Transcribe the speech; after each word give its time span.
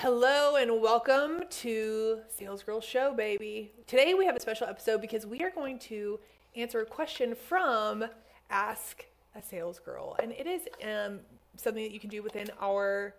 Hello 0.00 0.54
and 0.54 0.80
welcome 0.80 1.42
to 1.50 2.20
Sales 2.28 2.62
Girl 2.62 2.80
Show, 2.80 3.14
baby. 3.14 3.72
Today 3.88 4.14
we 4.14 4.26
have 4.26 4.36
a 4.36 4.40
special 4.40 4.68
episode 4.68 5.00
because 5.00 5.26
we 5.26 5.42
are 5.42 5.50
going 5.50 5.76
to 5.80 6.20
answer 6.54 6.78
a 6.78 6.86
question 6.86 7.34
from 7.34 8.04
Ask 8.48 9.06
a 9.34 9.42
Sales 9.42 9.80
Girl, 9.80 10.14
and 10.22 10.30
it 10.30 10.46
is 10.46 10.68
um, 10.84 11.18
something 11.56 11.82
that 11.82 11.90
you 11.90 11.98
can 11.98 12.10
do 12.10 12.22
within 12.22 12.48
our 12.60 13.16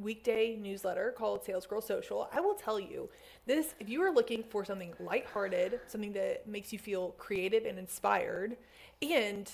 weekday 0.00 0.56
newsletter 0.56 1.14
called 1.16 1.44
Sales 1.44 1.64
Girl 1.64 1.80
Social. 1.80 2.28
I 2.32 2.40
will 2.40 2.54
tell 2.54 2.80
you 2.80 3.08
this: 3.46 3.76
if 3.78 3.88
you 3.88 4.02
are 4.02 4.10
looking 4.10 4.42
for 4.42 4.64
something 4.64 4.94
lighthearted, 4.98 5.78
something 5.86 6.12
that 6.14 6.48
makes 6.48 6.72
you 6.72 6.78
feel 6.80 7.10
creative 7.18 7.66
and 7.66 7.78
inspired, 7.78 8.56
and 9.00 9.48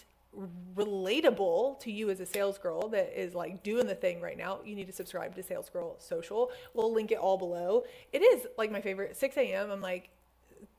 relatable 0.77 1.79
to 1.81 1.91
you 1.91 2.11
as 2.11 2.21
a 2.21 2.27
sales 2.27 2.59
girl 2.59 2.89
that 2.89 3.12
is 3.21 3.35
like 3.35 3.62
doing 3.62 3.87
the 3.87 3.95
thing 3.95 4.21
right 4.21 4.39
now, 4.39 4.61
you 4.65 4.75
need 4.75 4.87
to 4.87 4.93
subscribe 4.93 5.35
to 5.35 5.43
Sales 5.43 5.69
Girl 5.71 5.97
Social. 5.99 6.51
We'll 6.75 6.93
link 6.93 7.11
it 7.12 7.19
all 7.19 7.37
below. 7.39 7.84
It 8.12 8.20
is 8.23 8.47
like 8.56 8.70
my 8.70 8.80
favorite. 8.80 9.16
6 9.16 9.37
a.m. 9.37 9.70
I'm 9.70 9.80
like 9.80 10.11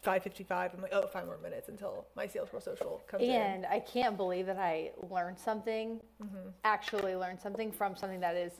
5:55. 0.06 0.74
I'm 0.76 0.82
like, 0.82 0.94
oh, 0.94 1.08
five 1.08 1.26
more 1.26 1.38
minutes 1.38 1.70
until 1.70 2.06
my 2.16 2.28
Sales 2.28 2.50
Girl 2.50 2.62
Social 2.62 3.02
comes 3.08 3.24
in. 3.24 3.30
And 3.30 3.66
I 3.66 3.80
can't 3.80 4.18
believe 4.18 4.46
that 4.48 4.58
I 4.58 4.92
learned 5.10 5.38
something, 5.40 6.00
Mm-hmm. 6.24 6.50
actually 6.64 7.16
learned 7.16 7.40
something 7.40 7.72
from 7.72 7.96
something 7.96 8.20
that 8.22 8.36
is, 8.36 8.54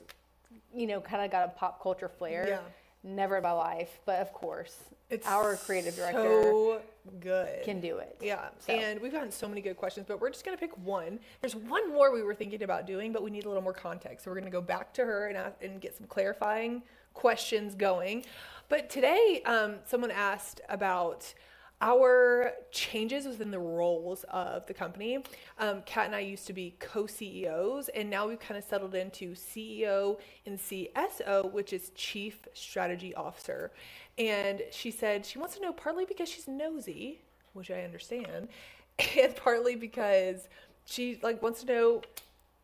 you 0.74 0.86
know, 0.86 1.00
kind 1.00 1.24
of 1.24 1.30
got 1.30 1.44
a 1.48 1.52
pop 1.52 1.82
culture 1.82 2.08
flair. 2.08 2.46
Yeah. 2.48 2.58
Never 3.04 3.38
in 3.38 3.42
my 3.42 3.50
life, 3.50 3.98
but 4.06 4.20
of 4.20 4.32
course, 4.32 4.76
It's 5.10 5.26
our 5.26 5.56
creative 5.56 5.96
director 5.96 6.22
so 6.22 6.80
good. 7.20 7.62
can 7.64 7.80
do 7.80 7.98
it. 7.98 8.16
Yeah, 8.20 8.48
So. 8.58 8.72
and 8.72 9.00
we've 9.00 9.12
gotten 9.12 9.30
so 9.30 9.48
many 9.48 9.60
good 9.60 9.76
questions, 9.76 10.06
but 10.08 10.20
we're 10.20 10.30
just 10.30 10.44
gonna 10.44 10.56
pick 10.56 10.76
one. 10.78 11.18
There's 11.40 11.56
one 11.56 11.92
more 11.92 12.12
we 12.12 12.22
were 12.22 12.34
thinking 12.34 12.62
about 12.62 12.86
doing, 12.86 13.12
but 13.12 13.22
we 13.22 13.30
need 13.30 13.44
a 13.44 13.48
little 13.48 13.62
more 13.62 13.72
context. 13.72 14.24
So 14.24 14.30
we're 14.30 14.38
gonna 14.38 14.50
go 14.50 14.60
back 14.60 14.92
to 14.94 15.04
her 15.04 15.26
and 15.28 15.36
ask, 15.36 15.62
and 15.62 15.80
get 15.80 15.96
some 15.96 16.06
clarifying 16.06 16.82
questions 17.14 17.74
going. 17.74 18.24
But 18.68 18.88
today, 18.88 19.42
um, 19.44 19.76
someone 19.84 20.10
asked 20.10 20.60
about 20.68 21.34
our 21.82 22.52
changes 22.70 23.26
within 23.26 23.50
the 23.50 23.58
roles 23.58 24.24
of 24.30 24.64
the 24.66 24.72
company. 24.72 25.18
Um, 25.58 25.82
Kat 25.84 26.06
and 26.06 26.14
I 26.14 26.20
used 26.20 26.46
to 26.46 26.52
be 26.52 26.76
co-CEOs, 26.78 27.88
and 27.88 28.08
now 28.08 28.28
we've 28.28 28.38
kind 28.38 28.56
of 28.56 28.64
settled 28.64 28.94
into 28.94 29.34
CEO 29.34 30.18
and 30.46 30.58
CSO, 30.58 31.52
which 31.52 31.72
is 31.72 31.90
Chief 31.96 32.46
Strategy 32.54 33.14
Officer. 33.14 33.72
And 34.16 34.62
she 34.70 34.92
said 34.92 35.26
she 35.26 35.38
wants 35.38 35.56
to 35.56 35.62
know 35.62 35.72
partly 35.72 36.04
because 36.04 36.28
she's 36.28 36.46
nosy, 36.46 37.20
which 37.52 37.70
I 37.70 37.82
understand, 37.82 38.48
and 39.20 39.34
partly 39.34 39.74
because 39.74 40.48
she 40.84 41.18
like 41.22 41.42
wants 41.42 41.62
to 41.62 41.66
know 41.66 42.02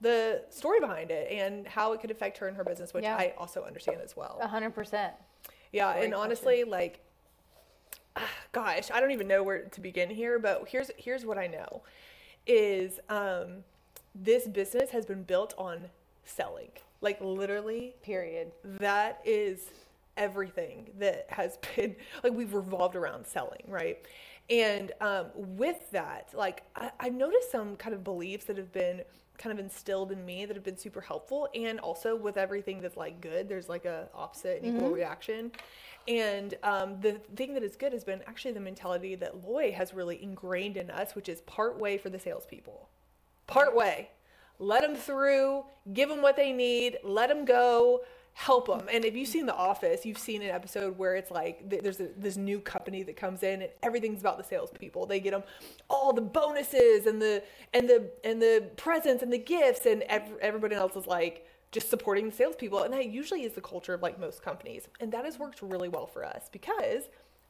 the 0.01 0.45
story 0.49 0.79
behind 0.79 1.11
it 1.11 1.29
and 1.33 1.67
how 1.67 1.93
it 1.93 2.01
could 2.01 2.13
affect 2.13 2.39
her 2.39 2.47
and 2.47 2.57
her 2.57 2.63
business, 2.63 2.95
which 2.95 3.03
Yeah. 3.03 3.17
I 3.17 3.35
also 3.37 3.65
understand 3.65 4.01
as 4.03 4.17
well. 4.17 4.39
A 4.41 4.47
hundred 4.47 4.75
percent. 4.77 5.15
Yeah, 5.73 5.93
Great 5.93 6.05
and 6.05 6.15
honestly, 6.15 6.63
like, 6.65 7.01
ah, 7.01 7.08
gosh, 8.53 8.91
I 8.91 9.01
don't 9.01 9.11
even 9.11 9.29
know 9.29 9.43
where 9.43 9.63
to 9.63 9.81
begin 9.81 10.11
here. 10.11 10.39
But 10.39 10.69
here's 10.69 10.91
here's 10.97 11.25
what 11.25 11.39
I 11.39 11.47
know, 11.47 11.83
is 12.47 13.01
um, 13.09 13.65
this 14.15 14.47
business 14.47 14.91
has 14.91 15.07
been 15.07 15.23
built 15.23 15.55
on 15.59 15.87
selling. 16.25 16.71
Like 17.01 17.21
literally, 17.21 17.95
Period. 18.03 18.53
that 18.65 19.21
is 19.25 19.71
everything 20.17 20.91
that 20.99 21.27
has 21.29 21.59
been 21.77 21.97
like 22.23 22.33
we've 22.33 22.55
revolved 22.55 22.97
around 22.97 23.27
selling, 23.27 23.63
right? 23.69 23.99
And 24.51 24.93
um, 25.01 25.27
with 25.35 25.91
that, 25.93 26.31
like 26.35 26.63
I, 26.75 26.91
I've 27.01 27.15
noticed 27.15 27.51
some 27.51 27.77
kind 27.77 27.95
of 27.95 28.03
beliefs 28.03 28.47
that 28.47 28.57
have 28.57 28.73
been 28.73 29.03
kind 29.39 29.57
of 29.57 29.65
instilled 29.65 30.13
in 30.13 30.25
me 30.27 30.45
that 30.45 30.57
have 30.57 30.65
been 30.65 30.77
super 30.77 31.01
helpful, 31.01 31.49
and 31.55 31.81
also 31.81 32.15
with 32.17 32.37
everything 32.37 32.81
that's 32.81 32.97
like 32.97 33.21
good, 33.21 33.49
there's 33.49 33.69
like 33.69 33.85
a 33.85 34.09
opposite 34.15 34.63
and 34.63 34.77
equal 34.77 34.91
reaction. 34.91 35.53
And 36.07 36.55
um, 36.63 37.01
the 37.01 37.21
thing 37.37 37.55
that 37.55 37.63
is 37.63 37.77
good 37.77 37.93
has 37.93 38.03
been 38.03 38.23
actually 38.27 38.53
the 38.53 38.61
mentality 38.61 39.15
that 39.17 39.47
Loy 39.47 39.73
has 39.73 39.95
really 39.95 40.23
ingrained 40.23 40.77
in 40.77 40.91
us, 40.91 41.15
which 41.15 41.29
is 41.29 41.43
part 41.43 41.79
way 41.79 41.99
for 41.99 42.11
the 42.11 42.19
salespeople. 42.19 42.89
Part 43.47 43.75
way. 43.75 44.11
Let 44.59 44.83
them 44.83 44.97
through, 44.97 45.65
give 45.93 46.09
them 46.09 46.21
what 46.21 46.35
they 46.35 46.53
need, 46.53 46.99
let 47.05 47.29
them 47.29 47.45
go, 47.45 48.01
help 48.39 48.69
them. 48.69 48.87
And 48.93 49.05
if 49.05 49.17
you've 49.17 49.29
seen 49.29 49.47
The 49.47 49.55
Office, 49.55 50.07
you've 50.07 50.17
seen 50.17 50.43
an 50.43 50.51
episode 50.51 50.97
where 50.97 51.17
it's 51.17 51.33
like 51.33 51.69
th- 51.69 51.83
there's 51.83 51.99
a, 51.99 52.11
this 52.17 52.37
new 52.37 52.61
company 52.61 53.03
that 53.03 53.17
comes 53.17 53.43
in 53.43 53.63
and 53.63 53.71
everything's 53.83 54.21
about 54.21 54.39
the 54.39 54.45
salespeople. 54.45 55.07
They 55.07 55.19
get 55.19 55.33
them 55.33 55.43
all 55.91 56.13
the 56.13 56.23
bonuses 56.23 57.07
and 57.07 57.21
the 57.21 57.43
and 57.75 57.89
the 57.89 58.09
and 58.23 58.41
the 58.41 58.71
presents 58.77 59.25
and 59.25 59.33
the 59.33 59.39
gifts, 59.39 59.87
and 59.87 60.03
ev- 60.05 60.39
everybody 60.41 60.77
else 60.77 60.95
is 60.95 61.09
like 61.09 61.49
just 61.73 61.91
supporting 61.91 62.31
the 62.31 62.37
salespeople. 62.37 62.85
And 62.85 62.95
that 62.95 63.07
usually 63.07 63.43
is 63.43 63.55
the 63.55 63.61
culture 63.61 63.93
of 63.93 64.03
like 64.03 64.21
most 64.21 64.41
companies, 64.41 64.87
and 65.01 65.11
that 65.11 65.25
has 65.25 65.37
worked 65.37 65.61
really 65.61 65.89
well 65.89 66.07
for 66.07 66.25
us 66.25 66.49
because 66.53 67.09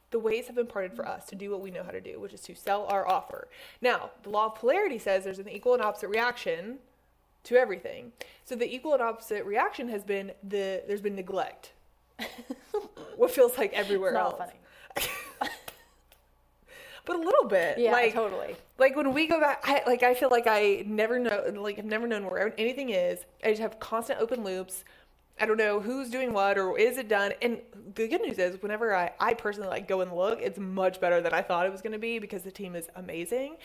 the 0.09 0.17
ways 0.17 0.47
have 0.47 0.55
been 0.55 0.65
parted 0.65 0.95
for 0.95 1.07
us 1.07 1.27
to 1.27 1.35
do 1.35 1.51
what 1.51 1.61
we 1.61 1.69
know 1.69 1.83
how 1.83 1.91
to 1.91 2.01
do, 2.01 2.19
which 2.19 2.33
is 2.33 2.41
to 2.41 2.55
sell 2.55 2.87
our 2.87 3.07
offer. 3.07 3.47
Now, 3.79 4.09
the 4.23 4.31
law 4.31 4.47
of 4.47 4.55
polarity 4.55 4.97
says 4.97 5.23
there's 5.23 5.37
an 5.37 5.49
equal 5.49 5.75
and 5.75 5.83
opposite 5.83 6.07
reaction 6.07 6.79
to 7.49 7.57
everything. 7.57 8.11
So 8.45 8.55
the 8.55 8.73
equal 8.73 8.93
and 8.93 9.01
opposite 9.01 9.43
reaction 9.43 9.89
has 9.89 10.03
been 10.03 10.31
the 10.43 10.83
there's 10.87 11.01
been 11.01 11.15
neglect. 11.15 11.73
what 13.15 13.31
feels 13.31 13.57
like 13.57 13.73
everywhere 13.73 14.15
else. 14.15 14.37
funny. 14.37 15.49
But 17.05 17.15
a 17.15 17.19
little 17.21 17.47
bit. 17.47 17.79
Yeah, 17.79 17.91
like, 17.91 18.13
totally. 18.13 18.55
like 18.77 18.95
when 18.95 19.13
we 19.13 19.25
go 19.25 19.39
back 19.39 19.63
I 19.63 19.81
like 19.87 20.03
I 20.03 20.13
feel 20.13 20.29
like 20.29 20.45
I 20.45 20.83
never 20.85 21.17
know 21.17 21.51
like 21.55 21.79
I've 21.79 21.85
never 21.85 22.05
known 22.05 22.25
where 22.25 22.53
anything 22.55 22.89
is. 22.91 23.25
I 23.43 23.49
just 23.49 23.61
have 23.61 23.79
constant 23.79 24.19
open 24.19 24.43
loops. 24.43 24.83
I 25.41 25.47
don't 25.47 25.57
know 25.57 25.79
who's 25.79 26.11
doing 26.11 26.33
what 26.33 26.59
or 26.59 26.77
is 26.77 26.99
it 26.99 27.07
done. 27.07 27.31
And 27.41 27.61
the 27.95 28.07
good 28.07 28.21
news 28.21 28.37
is 28.37 28.61
whenever 28.61 28.93
I, 28.93 29.11
I 29.19 29.33
personally 29.33 29.69
like 29.69 29.87
go 29.87 30.01
and 30.01 30.13
look, 30.13 30.39
it's 30.39 30.59
much 30.59 31.01
better 31.01 31.19
than 31.19 31.33
I 31.33 31.41
thought 31.41 31.65
it 31.65 31.71
was 31.71 31.81
gonna 31.81 31.97
be 31.97 32.19
because 32.19 32.43
the 32.43 32.51
team 32.51 32.75
is 32.75 32.89
amazing. 32.95 33.55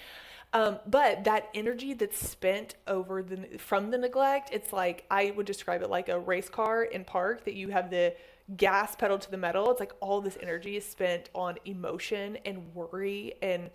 Um, 0.54 0.78
but 0.87 1.25
that 1.25 1.48
energy 1.53 1.94
that's 1.94 2.16
spent 2.16 2.76
over 2.87 3.22
the 3.22 3.59
from 3.59 3.91
the 3.91 3.98
neglect, 3.98 4.50
it's 4.53 4.72
like 4.72 5.04
I 5.10 5.32
would 5.32 5.47
describe 5.47 5.82
it 5.82 5.91
like 5.91 6.09
a 6.09 6.19
race 6.19 6.48
car 6.48 6.84
in 6.84 7.04
park 7.04 7.44
that 7.44 7.54
you 7.54 7.69
have 7.70 7.91
the 7.91 8.15
gas 8.56 8.94
pedal 8.94 9.19
to 9.19 9.31
the 9.31 9.37
metal. 9.37 9.70
It's 9.72 9.81
like 9.81 9.93
all 10.00 10.20
this 10.20 10.38
energy 10.41 10.76
is 10.76 10.87
spent 10.87 11.28
on 11.34 11.56
emotion 11.64 12.38
and 12.47 12.72
worry 12.72 13.34
and 13.43 13.70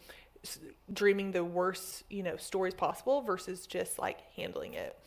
dreaming 0.94 1.31
the 1.31 1.44
worst, 1.44 2.03
you 2.09 2.23
know, 2.23 2.38
stories 2.38 2.73
possible 2.73 3.22
versus 3.22 3.68
just 3.68 4.00
like 4.00 4.19
handling 4.35 4.73
it. 4.73 4.97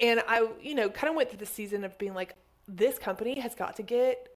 And 0.00 0.22
I, 0.28 0.46
you 0.60 0.74
know, 0.74 0.90
kind 0.90 1.08
of 1.08 1.16
went 1.16 1.30
through 1.30 1.38
the 1.38 1.46
season 1.46 1.84
of 1.84 1.96
being 1.98 2.12
like, 2.12 2.34
this 2.68 2.98
company 2.98 3.40
has 3.40 3.54
got 3.54 3.76
to 3.76 3.82
get 3.82 4.28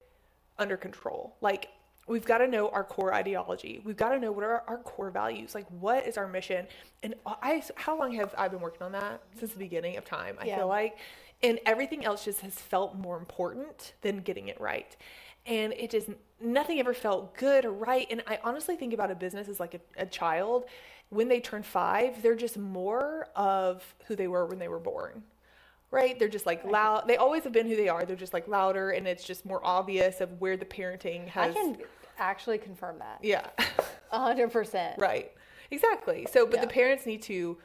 under 0.57 0.77
control. 0.77 1.35
Like, 1.41 1.69
we've 2.09 2.25
got 2.25 2.39
to 2.39 2.47
know 2.47 2.69
our 2.69 2.83
core 2.83 3.13
ideology. 3.13 3.81
We've 3.85 3.97
got 3.97 4.09
to 4.09 4.19
know 4.19 4.31
what 4.33 4.43
are 4.43 4.63
our 4.67 4.79
core 4.79 5.11
values. 5.11 5.55
Like, 5.55 5.67
what 5.69 6.07
is 6.07 6.17
our 6.17 6.27
mission? 6.27 6.67
And 7.03 7.15
I, 7.25 7.63
how 7.75 7.97
long 7.97 8.13
have 8.13 8.35
I 8.37 8.49
been 8.49 8.59
working 8.61 8.83
on 8.83 8.93
that 8.93 9.21
since 9.39 9.53
the 9.53 9.59
beginning 9.59 9.97
of 9.97 10.05
time? 10.05 10.37
I 10.41 10.47
Yeah. 10.47 10.57
feel 10.57 10.67
like, 10.67 10.97
and 11.43 11.59
everything 11.65 12.05
else 12.05 12.25
just 12.25 12.41
has 12.41 12.55
felt 12.55 12.95
more 12.95 13.17
important 13.17 13.93
than 14.01 14.19
getting 14.21 14.49
it 14.49 14.59
right. 14.59 14.95
And 15.45 15.73
it 15.73 15.91
just 15.91 16.09
nothing 16.41 16.79
ever 16.79 16.93
felt 16.93 17.35
good 17.37 17.65
or 17.65 17.71
right. 17.71 18.07
And 18.11 18.23
I 18.27 18.39
honestly 18.43 18.75
think 18.75 18.93
about 18.93 19.11
a 19.11 19.15
business 19.15 19.47
as 19.47 19.59
like 19.59 19.75
a, 19.75 19.81
a 19.97 20.05
child. 20.07 20.65
When 21.09 21.27
they 21.29 21.39
turn 21.39 21.63
five, 21.63 22.21
they're 22.23 22.35
just 22.35 22.57
more 22.57 23.29
of 23.35 23.83
who 24.07 24.15
they 24.15 24.27
were 24.27 24.45
when 24.47 24.59
they 24.59 24.67
were 24.67 24.79
born 24.79 25.23
right? 25.91 26.19
They're 26.19 26.27
just 26.29 26.45
like 26.45 26.63
loud. 26.65 27.07
They 27.07 27.17
always 27.17 27.43
have 27.45 27.53
been 27.53 27.67
who 27.67 27.75
they 27.75 27.89
are. 27.89 28.05
They're 28.05 28.15
just 28.15 28.33
like 28.33 28.47
louder, 28.47 28.91
and 28.91 29.07
it's 29.07 29.23
just 29.25 29.45
more 29.45 29.61
obvious 29.63 30.21
of 30.21 30.39
where 30.39 30.57
the 30.57 30.65
parenting 30.65 31.27
I 31.35 31.47
has. 31.47 31.55
can 31.55 31.77
actually 32.19 32.57
confirm 32.57 32.99
that. 32.99 33.19
Yeah, 33.21 33.47
A 34.11 34.19
hundred 34.19 34.51
percent. 34.51 34.99
right. 34.99 35.31
Exactly. 35.71 36.25
So, 36.31 36.47
but 36.47 36.61
the 36.61 36.67
parents 36.67 37.05
need 37.05 37.21
to 37.23 37.57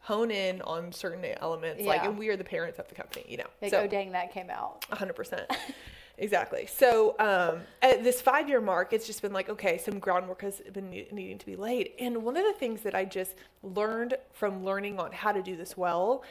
hone 0.00 0.30
in 0.30 0.62
on 0.62 0.92
certain 0.92 1.22
elements, 1.42 1.82
like, 1.84 2.00
Yeah. 2.02 2.08
and 2.08 2.18
we 2.18 2.28
are 2.30 2.36
the 2.36 2.44
parents 2.44 2.78
of 2.78 2.88
the 2.88 2.94
company, 2.94 3.26
you 3.28 3.36
know. 3.36 3.44
Like, 3.60 3.70
so, 3.70 3.80
oh 3.80 3.86
dang, 3.86 4.12
that 4.12 4.32
came 4.32 4.48
out. 4.48 4.80
100%. 4.90 5.44
exactly. 6.16 6.66
So, 6.66 7.16
um, 7.18 7.60
at 7.82 8.02
this 8.02 8.22
five 8.22 8.48
year 8.48 8.62
mark, 8.62 8.94
it's 8.94 9.06
just 9.06 9.20
been 9.20 9.34
like, 9.34 9.50
okay, 9.50 9.76
some 9.76 9.98
groundwork 9.98 10.40
has 10.40 10.62
been 10.72 10.88
ne- 10.88 11.08
needing 11.12 11.36
to 11.36 11.44
be 11.44 11.54
laid. 11.54 11.90
And 12.00 12.22
one 12.22 12.38
of 12.38 12.46
the 12.46 12.54
things 12.54 12.80
that 12.80 12.94
I 12.94 13.04
just 13.04 13.34
learned 13.62 14.14
from 14.32 14.64
learning 14.64 14.98
on 14.98 15.12
how 15.12 15.32
to 15.32 15.42
do 15.42 15.54
this 15.54 15.76
well 15.76 16.22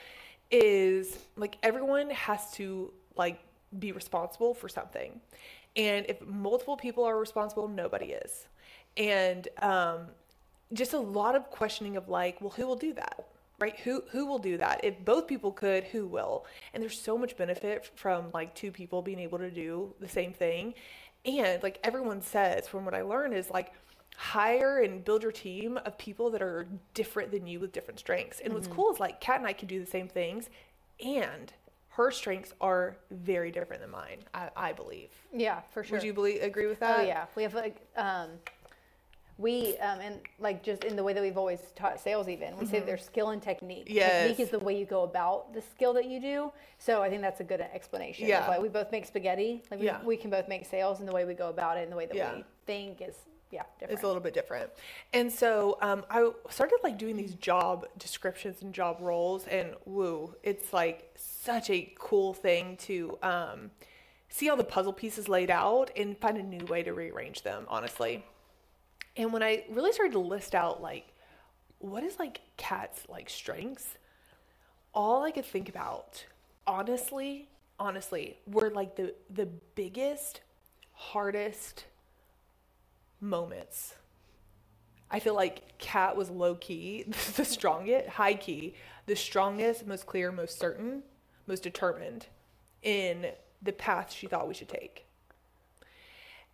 is 0.49 1.19
like 1.35 1.57
everyone 1.61 2.09
has 2.09 2.51
to 2.53 2.91
like 3.15 3.39
be 3.77 3.91
responsible 3.91 4.55
for 4.55 4.67
something. 4.67 5.21
And 5.75 6.05
if 6.09 6.25
multiple 6.25 6.77
people 6.77 7.03
are 7.03 7.17
responsible, 7.17 7.67
nobody 7.67 8.07
is. 8.07 8.47
And 8.97 9.47
um, 9.61 10.07
just 10.73 10.93
a 10.93 10.99
lot 10.99 11.35
of 11.35 11.49
questioning 11.49 11.97
of 11.97 12.09
like, 12.09 12.41
well, 12.41 12.51
who 12.51 12.67
will 12.67 12.75
do 12.75 12.93
that? 12.93 13.25
Right? 13.59 13.77
Who 13.81 14.03
who 14.11 14.25
will 14.25 14.39
do 14.39 14.57
that? 14.57 14.79
If 14.83 15.03
both 15.03 15.27
people 15.27 15.51
could, 15.51 15.83
who 15.85 16.07
will? 16.07 16.45
And 16.73 16.81
there's 16.81 16.99
so 16.99 17.17
much 17.17 17.35
benefit 17.35 17.89
from 17.95 18.27
like 18.33 18.55
two 18.55 18.71
people 18.71 19.01
being 19.01 19.19
able 19.19 19.37
to 19.37 19.51
do 19.51 19.93
the 19.99 20.07
same 20.07 20.31
thing. 20.31 20.73
And 21.25 21.61
like 21.61 21.79
everyone 21.83 22.21
says, 22.21 22.67
from 22.67 22.85
what 22.85 22.93
I 22.93 23.01
learned, 23.01 23.33
is 23.33 23.49
like 23.49 23.73
hire 24.15 24.81
and 24.81 25.03
build 25.03 25.23
your 25.23 25.31
team 25.31 25.77
of 25.85 25.97
people 25.97 26.29
that 26.29 26.41
are 26.41 26.67
different 26.93 27.31
than 27.31 27.47
you 27.47 27.59
with 27.59 27.73
different 27.73 27.99
strengths. 27.99 28.39
And 28.39 28.53
what's 28.53 28.67
cool 28.67 28.91
is 28.93 28.99
like 28.99 29.19
Kat 29.19 29.39
and 29.39 29.47
I 29.47 29.53
can 29.53 29.67
do 29.67 29.79
the 29.79 29.89
same 29.89 30.07
things 30.07 30.49
and 31.05 31.53
her 31.89 32.11
strengths 32.11 32.53
are 32.61 32.97
very 33.11 33.51
different 33.51 33.81
than 33.81 33.91
mine. 33.91 34.19
I, 34.33 34.49
I 34.55 34.73
believe. 34.73 35.09
Yeah, 35.33 35.61
for 35.71 35.83
sure. 35.83 35.97
Would 35.97 36.05
you 36.05 36.13
believe 36.13 36.41
agree 36.41 36.67
with 36.67 36.79
that? 36.79 36.99
Oh 36.99 37.03
yeah, 37.03 37.25
we 37.35 37.43
have 37.43 37.53
like 37.53 37.77
um, 37.97 38.29
we 39.37 39.77
um, 39.79 39.99
and 39.99 40.19
like 40.39 40.63
just 40.63 40.83
in 40.83 40.95
the 40.95 41.03
way 41.03 41.13
that 41.13 41.21
we've 41.21 41.37
always 41.37 41.59
taught 41.75 41.99
sales, 41.99 42.27
even 42.27 42.57
we 42.57 42.65
say 42.65 42.79
there's 42.79 43.03
skill 43.03 43.29
and 43.29 43.41
technique. 43.41 43.85
Mm-hmm. 43.85 43.95
Yes. 43.95 44.27
Technique 44.27 44.39
is 44.45 44.51
the 44.51 44.59
way 44.59 44.77
you 44.77 44.85
go 44.85 45.03
about 45.03 45.53
the 45.53 45.61
skill 45.61 45.93
that 45.93 46.05
you 46.05 46.19
do. 46.21 46.51
So 46.77 47.01
I 47.01 47.09
think 47.09 47.21
that's 47.21 47.39
a 47.39 47.43
good 47.45 47.61
explanation. 47.61 48.27
Yeah. 48.27 48.47
why 48.47 48.59
we 48.59 48.69
both 48.69 48.91
make 48.91 49.05
spaghetti. 49.05 49.63
Like 49.71 49.79
we, 49.79 49.85
Yeah. 49.87 50.03
we 50.03 50.17
can 50.17 50.29
both 50.29 50.47
make 50.47 50.65
sales, 50.65 50.99
and 50.99 51.07
the 51.07 51.13
way 51.13 51.25
we 51.25 51.33
go 51.33 51.49
about 51.49 51.77
it, 51.77 51.83
and 51.83 51.91
the 51.91 51.95
way 51.97 52.05
that 52.05 52.15
Yeah. 52.15 52.35
we 52.35 52.43
think 52.65 53.01
is 53.01 53.15
yeah 53.51 53.63
different. 53.79 53.93
It's 53.93 54.03
a 54.03 54.07
little 54.07 54.21
bit 54.21 54.33
different. 54.33 54.69
And 55.13 55.31
so 55.31 55.77
um, 55.81 56.05
I 56.09 56.31
started 56.49 56.79
like 56.83 56.97
doing 56.97 57.17
these 57.17 57.33
job 57.35 57.87
descriptions 57.97 58.61
and 58.61 58.73
job 58.73 58.97
roles, 58.99 59.47
and 59.47 59.73
woo, 59.85 60.35
it's 60.43 60.73
like 60.73 61.11
such 61.15 61.69
a 61.69 61.91
cool 61.97 62.33
thing 62.33 62.77
to 62.77 63.17
um, 63.23 63.71
see 64.29 64.49
all 64.49 64.57
the 64.57 64.63
puzzle 64.63 64.93
pieces 64.93 65.27
laid 65.27 65.49
out 65.49 65.91
and 65.95 66.17
find 66.17 66.37
a 66.37 66.43
new 66.43 66.65
way 66.65 66.83
to 66.83 66.93
rearrange 66.93 67.41
them, 67.41 67.65
honestly. 67.67 68.23
And 69.17 69.33
when 69.33 69.43
I 69.43 69.65
really 69.69 69.91
started 69.91 70.13
to 70.13 70.19
list 70.19 70.55
out 70.55 70.81
like 70.81 71.07
what 71.79 72.03
is 72.03 72.19
like 72.19 72.41
Kat's 72.57 73.03
like 73.09 73.29
strengths, 73.29 73.95
all 74.93 75.23
I 75.23 75.31
could 75.31 75.45
think 75.45 75.69
about, 75.69 76.25
honestly, 76.67 77.47
honestly, 77.79 78.37
were 78.45 78.69
like 78.69 78.95
the 78.95 79.13
the 79.29 79.47
biggest, 79.75 80.41
hardest 80.93 81.85
moments. 83.21 83.95
I 85.11 85.19
feel 85.19 85.35
like 85.35 85.77
Kat 85.79 86.15
was 86.15 86.29
low 86.29 86.55
key, 86.55 87.03
the 87.35 87.45
strongest, 87.45 88.09
high 88.09 88.35
key, 88.35 88.75
the 89.05 89.15
strongest, 89.15 89.87
most 89.87 90.05
clear, 90.05 90.31
most 90.31 90.59
certain, 90.59 91.03
most 91.47 91.63
determined 91.63 92.27
in 92.83 93.27
the 93.61 93.73
path 93.73 94.13
she 94.13 94.27
thought 94.27 94.47
we 94.47 94.53
should 94.53 94.69
take. 94.69 95.05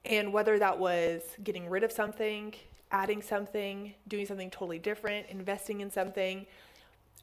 And 0.05 0.31
whether 0.31 0.57
that 0.59 0.79
was 0.79 1.21
getting 1.43 1.69
rid 1.69 1.83
of 1.83 1.91
something, 1.91 2.53
adding 2.91 3.21
something, 3.21 3.93
doing 4.07 4.25
something 4.25 4.49
totally 4.49 4.79
different, 4.79 5.27
investing 5.29 5.81
in 5.81 5.91
something, 5.91 6.45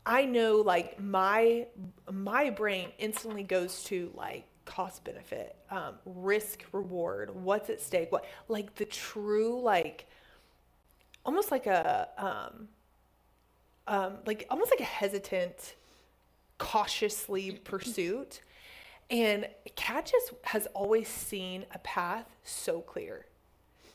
I 0.04 0.24
know 0.24 0.56
like 0.56 1.00
my 1.00 1.66
my 2.10 2.50
brain 2.50 2.90
instantly 2.98 3.44
goes 3.44 3.84
to 3.84 4.10
like 4.14 4.44
cost 4.64 5.04
benefit, 5.04 5.56
um, 5.70 5.94
risk 6.04 6.64
reward, 6.72 7.34
what's 7.34 7.70
at 7.70 7.80
stake, 7.80 8.12
what 8.12 8.24
like 8.48 8.74
the 8.76 8.84
true 8.84 9.60
like 9.60 10.06
almost 11.24 11.50
like 11.50 11.66
a 11.66 12.08
um, 12.18 12.68
um, 13.86 14.18
like 14.26 14.46
almost 14.50 14.70
like 14.70 14.80
a 14.80 14.84
hesitant, 14.84 15.74
cautiously 16.58 17.52
pursuit. 17.64 18.40
And 19.10 19.46
Kat 19.76 20.10
just 20.10 20.32
has 20.44 20.66
always 20.68 21.08
seen 21.08 21.66
a 21.74 21.78
path 21.78 22.26
so 22.44 22.80
clear. 22.80 23.26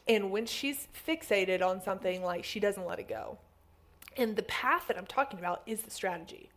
And 0.07 0.31
when 0.31 0.45
she's 0.45 0.87
fixated 1.07 1.61
on 1.61 1.81
something, 1.81 2.23
like 2.23 2.43
she 2.43 2.59
doesn't 2.59 2.85
let 2.85 2.99
it 2.99 3.07
go. 3.07 3.37
And 4.15 4.35
the 4.35 4.43
path 4.43 4.85
that 4.87 4.97
I'm 4.97 5.05
talking 5.05 5.39
about 5.39 5.61
is 5.65 5.81
the 5.81 5.91
strategy. 5.91 6.49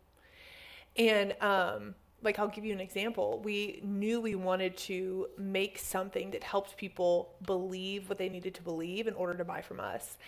And 0.96 1.34
um, 1.40 1.94
like 2.22 2.38
I'll 2.38 2.48
give 2.48 2.64
you 2.64 2.72
an 2.72 2.80
example. 2.80 3.40
We 3.42 3.80
knew 3.82 4.20
we 4.20 4.34
wanted 4.34 4.76
to 4.78 5.28
make 5.38 5.78
something 5.78 6.30
that 6.32 6.44
helped 6.44 6.76
people 6.76 7.34
believe 7.46 8.08
what 8.08 8.18
they 8.18 8.28
needed 8.28 8.54
to 8.54 8.62
believe 8.62 9.06
in 9.06 9.14
order 9.14 9.34
to 9.34 9.44
buy 9.44 9.62
from 9.62 9.80
us. 9.80 10.18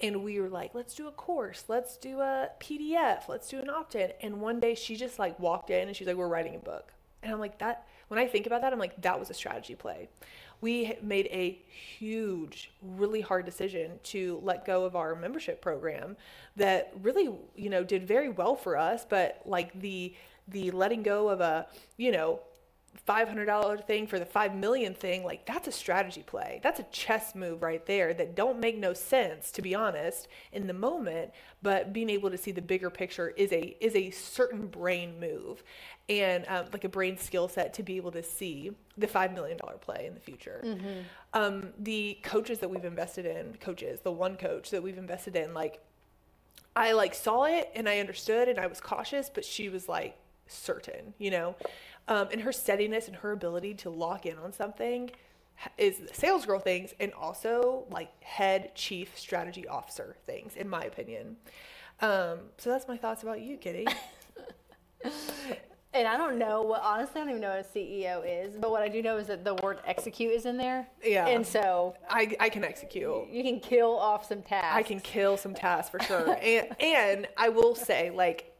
And 0.00 0.22
we 0.22 0.40
were 0.40 0.48
like, 0.48 0.74
let's 0.74 0.94
do 0.94 1.08
a 1.08 1.12
course, 1.12 1.64
let's 1.68 1.96
do 1.96 2.20
a 2.20 2.50
PDF, 2.60 3.28
let's 3.28 3.48
do 3.48 3.58
an 3.58 3.68
opt-in. 3.68 4.12
And 4.20 4.40
one 4.40 4.60
day 4.60 4.74
she 4.74 4.96
just 4.96 5.18
like 5.18 5.38
walked 5.38 5.70
in 5.70 5.88
and 5.88 5.96
she's 5.96 6.06
like, 6.06 6.16
we're 6.16 6.28
writing 6.28 6.54
a 6.54 6.58
book. 6.58 6.92
And 7.22 7.32
I'm 7.32 7.40
like, 7.40 7.58
that 7.58 7.86
when 8.08 8.18
I 8.18 8.26
think 8.26 8.46
about 8.46 8.62
that, 8.62 8.72
I'm 8.72 8.78
like, 8.78 9.00
that 9.02 9.20
was 9.20 9.30
a 9.30 9.34
strategy 9.34 9.76
play. 9.76 10.08
We 10.60 10.94
made 11.00 11.26
a 11.26 11.60
huge, 11.98 12.72
really 12.82 13.20
hard 13.20 13.46
decision 13.46 14.00
to 14.04 14.40
let 14.42 14.66
go 14.66 14.84
of 14.84 14.96
our 14.96 15.14
membership 15.14 15.62
program 15.62 16.16
that 16.56 16.92
really, 17.02 17.30
you 17.54 17.70
know, 17.70 17.84
did 17.84 18.06
very 18.06 18.28
well 18.28 18.56
for 18.56 18.76
us, 18.76 19.06
but 19.08 19.40
like 19.46 19.80
the 19.80 20.14
the 20.50 20.70
letting 20.70 21.02
go 21.02 21.28
of 21.28 21.40
a, 21.40 21.66
you 21.96 22.12
know, 22.12 22.40
$500 23.08 23.86
thing 23.86 24.06
for 24.06 24.18
the 24.18 24.24
5 24.24 24.54
million 24.54 24.94
thing, 24.94 25.24
like 25.24 25.46
that's 25.46 25.68
a 25.68 25.72
strategy 25.72 26.22
play. 26.22 26.60
That's 26.62 26.80
a 26.80 26.84
chess 26.84 27.34
move 27.34 27.62
right 27.62 27.84
there 27.86 28.12
that 28.14 28.34
don't 28.34 28.58
make 28.58 28.78
no 28.78 28.92
sense 28.92 29.50
to 29.52 29.62
be 29.62 29.74
honest 29.74 30.28
in 30.52 30.66
the 30.66 30.72
moment, 30.72 31.30
but 31.62 31.92
being 31.92 32.10
able 32.10 32.30
to 32.30 32.38
see 32.38 32.50
the 32.50 32.62
bigger 32.62 32.90
picture 32.90 33.28
is 33.30 33.52
a 33.52 33.76
is 33.80 33.94
a 33.94 34.10
certain 34.10 34.66
brain 34.66 35.18
move 35.20 35.62
and 36.08 36.44
um, 36.48 36.66
like 36.72 36.84
a 36.84 36.88
brain 36.88 37.16
skill 37.16 37.48
set 37.48 37.72
to 37.74 37.82
be 37.82 37.96
able 37.96 38.10
to 38.10 38.22
see 38.22 38.72
the 38.98 39.06
$5 39.06 39.34
million 39.34 39.56
play 39.80 40.06
in 40.06 40.14
the 40.14 40.20
future. 40.20 40.60
Um, 41.32 41.68
the 41.78 42.18
coaches 42.22 42.58
that 42.58 42.68
we've 42.68 42.84
invested 42.84 43.24
in, 43.24 43.56
coaches, 43.60 44.00
the 44.00 44.10
one 44.10 44.36
coach 44.36 44.70
that 44.70 44.82
we've 44.82 44.98
invested 44.98 45.36
in, 45.36 45.54
like 45.54 45.80
I 46.74 46.92
like 46.92 47.14
saw 47.14 47.44
it 47.44 47.70
and 47.74 47.88
I 47.88 47.98
understood 48.00 48.48
and 48.48 48.58
I 48.58 48.66
was 48.66 48.80
cautious, 48.80 49.30
but 49.32 49.44
she 49.44 49.68
was 49.68 49.88
like 49.88 50.16
certain, 50.50 51.14
you 51.18 51.30
know, 51.30 51.56
um, 52.08 52.28
and 52.32 52.40
her 52.42 52.52
steadiness 52.52 53.06
and 53.08 53.16
her 53.16 53.32
ability 53.32 53.74
to 53.74 53.90
lock 53.90 54.26
in 54.26 54.38
on 54.38 54.52
something 54.52 55.10
is 55.76 56.00
sales 56.12 56.46
girl 56.46 56.58
things 56.58 56.94
and 57.00 57.12
also 57.12 57.84
like 57.90 58.10
head 58.22 58.74
chief 58.74 59.18
strategy 59.18 59.66
officer 59.68 60.16
things, 60.26 60.56
in 60.56 60.68
my 60.68 60.82
opinion. 60.84 61.36
Um, 62.00 62.38
so 62.56 62.70
that's 62.70 62.88
my 62.88 62.96
thoughts 62.96 63.22
about 63.22 63.40
you, 63.40 63.56
Kitty. 63.56 63.86
And 65.92 66.06
I 66.06 66.16
don't 66.16 66.38
know 66.38 66.62
what 66.62 66.82
honestly 66.84 67.20
I 67.20 67.24
don't 67.24 67.30
even 67.30 67.42
know 67.42 67.56
what 67.56 67.66
a 67.66 67.78
CEO 67.78 68.22
is, 68.24 68.56
but 68.56 68.70
what 68.70 68.80
I 68.80 68.88
do 68.88 69.02
know 69.02 69.16
is 69.16 69.26
that 69.26 69.44
the 69.44 69.56
word 69.56 69.80
execute 69.84 70.32
is 70.32 70.46
in 70.46 70.56
there. 70.56 70.86
Yeah. 71.02 71.26
And 71.26 71.44
so 71.44 71.94
I, 72.08 72.36
I 72.38 72.48
can 72.48 72.62
execute. 72.62 73.28
you 73.28 73.42
can 73.42 73.58
kill 73.58 73.98
off 73.98 74.28
some 74.28 74.42
tasks. 74.42 74.76
I 74.76 74.84
can 74.84 75.00
kill 75.00 75.36
some 75.36 75.52
tasks 75.52 75.90
for 75.90 75.98
sure. 76.00 76.36
and 76.42 76.68
and 76.80 77.28
I 77.36 77.48
will 77.48 77.74
say, 77.74 78.10
like, 78.10 78.56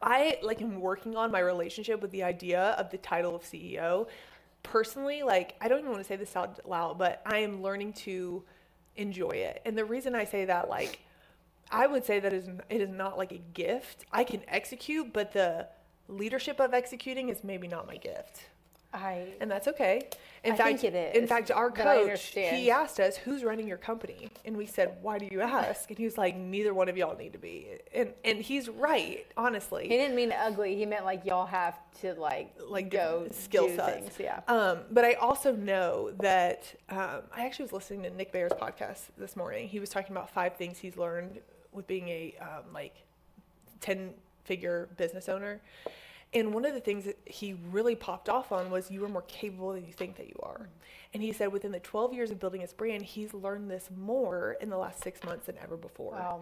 I 0.00 0.38
like 0.42 0.62
am 0.62 0.80
working 0.80 1.16
on 1.16 1.30
my 1.30 1.40
relationship 1.40 2.00
with 2.00 2.10
the 2.10 2.22
idea 2.22 2.70
of 2.78 2.90
the 2.90 2.98
title 2.98 3.34
of 3.34 3.42
CEO. 3.42 4.06
Personally, 4.62 5.22
like, 5.22 5.54
I 5.60 5.68
don't 5.68 5.80
even 5.80 5.90
want 5.90 6.02
to 6.02 6.08
say 6.08 6.16
this 6.16 6.36
out 6.36 6.60
loud, 6.68 6.98
but 6.98 7.22
I 7.26 7.38
am 7.38 7.62
learning 7.62 7.94
to 7.94 8.42
enjoy 8.96 9.30
it. 9.30 9.62
And 9.64 9.76
the 9.76 9.84
reason 9.84 10.14
I 10.14 10.24
say 10.24 10.44
that, 10.44 10.68
like, 10.68 11.00
I 11.70 11.86
would 11.86 12.04
say 12.04 12.20
that 12.20 12.32
is 12.32 12.48
it 12.68 12.80
is 12.80 12.88
not 12.88 13.18
like 13.18 13.32
a 13.32 13.40
gift. 13.54 14.04
I 14.12 14.24
can 14.24 14.42
execute, 14.48 15.12
but 15.12 15.32
the 15.32 15.68
leadership 16.08 16.60
of 16.60 16.74
executing 16.74 17.28
is 17.28 17.44
maybe 17.44 17.68
not 17.68 17.86
my 17.86 17.96
gift. 17.96 18.48
I 18.92 19.34
And 19.40 19.50
that's 19.50 19.68
okay. 19.68 20.08
In 20.44 20.52
I 20.52 20.56
fact, 20.56 20.80
think 20.80 20.94
it 20.94 21.14
in 21.16 21.26
fact, 21.26 21.50
our 21.50 21.70
coach 21.70 22.22
he 22.28 22.70
asked 22.70 22.98
us, 23.00 23.16
"Who's 23.16 23.44
running 23.44 23.68
your 23.68 23.76
company?" 23.76 24.30
And 24.46 24.56
we 24.56 24.64
said, 24.66 24.96
"Why 25.02 25.18
do 25.18 25.28
you 25.30 25.42
ask?" 25.42 25.90
And 25.90 25.98
he 25.98 26.04
was 26.04 26.16
like, 26.16 26.36
"Neither 26.36 26.72
one 26.72 26.88
of 26.88 26.96
y'all 26.96 27.16
need 27.16 27.32
to 27.32 27.38
be." 27.38 27.68
And 27.94 28.14
and 28.24 28.38
he's 28.38 28.68
right, 28.68 29.26
honestly. 29.36 29.82
he 29.88 29.96
didn't 29.96 30.16
mean 30.16 30.32
ugly. 30.32 30.74
He 30.76 30.86
meant 30.86 31.04
like 31.04 31.26
y'all 31.26 31.44
have 31.46 31.78
to 32.00 32.14
like 32.14 32.54
Like 32.66 32.88
go 32.88 33.26
skill 33.30 33.68
sets. 33.68 33.94
things. 33.98 34.12
Yeah. 34.18 34.40
Um, 34.48 34.78
but 34.90 35.04
I 35.04 35.14
also 35.14 35.52
know 35.54 36.12
that 36.20 36.72
um, 36.88 37.22
I 37.36 37.44
actually 37.44 37.64
was 37.64 37.72
listening 37.74 38.04
to 38.04 38.10
Nick 38.10 38.32
Bare's 38.32 38.52
podcast 38.52 39.00
this 39.18 39.36
morning. 39.36 39.68
He 39.68 39.80
was 39.80 39.90
talking 39.90 40.12
about 40.12 40.30
five 40.30 40.56
things 40.56 40.78
he's 40.78 40.96
learned 40.96 41.40
with 41.72 41.86
being 41.86 42.08
a 42.08 42.34
um, 42.40 42.72
like 42.72 42.94
ten 43.80 44.14
figure 44.44 44.88
business 44.96 45.28
owner. 45.28 45.60
And 46.34 46.52
one 46.52 46.66
of 46.66 46.74
the 46.74 46.80
things 46.80 47.04
that 47.04 47.18
he 47.24 47.54
really 47.70 47.94
popped 47.94 48.28
off 48.28 48.52
on 48.52 48.70
was 48.70 48.90
you 48.90 49.02
are 49.04 49.08
more 49.08 49.22
capable 49.22 49.72
than 49.72 49.86
you 49.86 49.92
think 49.92 50.16
that 50.16 50.28
you 50.28 50.38
are. 50.42 50.58
Mm-hmm. 50.58 51.14
And 51.14 51.22
he 51.22 51.32
said 51.32 51.52
within 51.52 51.72
the 51.72 51.80
12 51.80 52.12
years 52.12 52.30
of 52.30 52.38
building 52.38 52.60
his 52.60 52.72
brand, 52.74 53.02
he's 53.02 53.32
learned 53.32 53.70
this 53.70 53.88
more 53.96 54.56
in 54.60 54.68
the 54.68 54.76
last 54.76 55.02
six 55.02 55.24
months 55.24 55.46
than 55.46 55.56
ever 55.62 55.76
before. 55.76 56.12
Wow. 56.12 56.40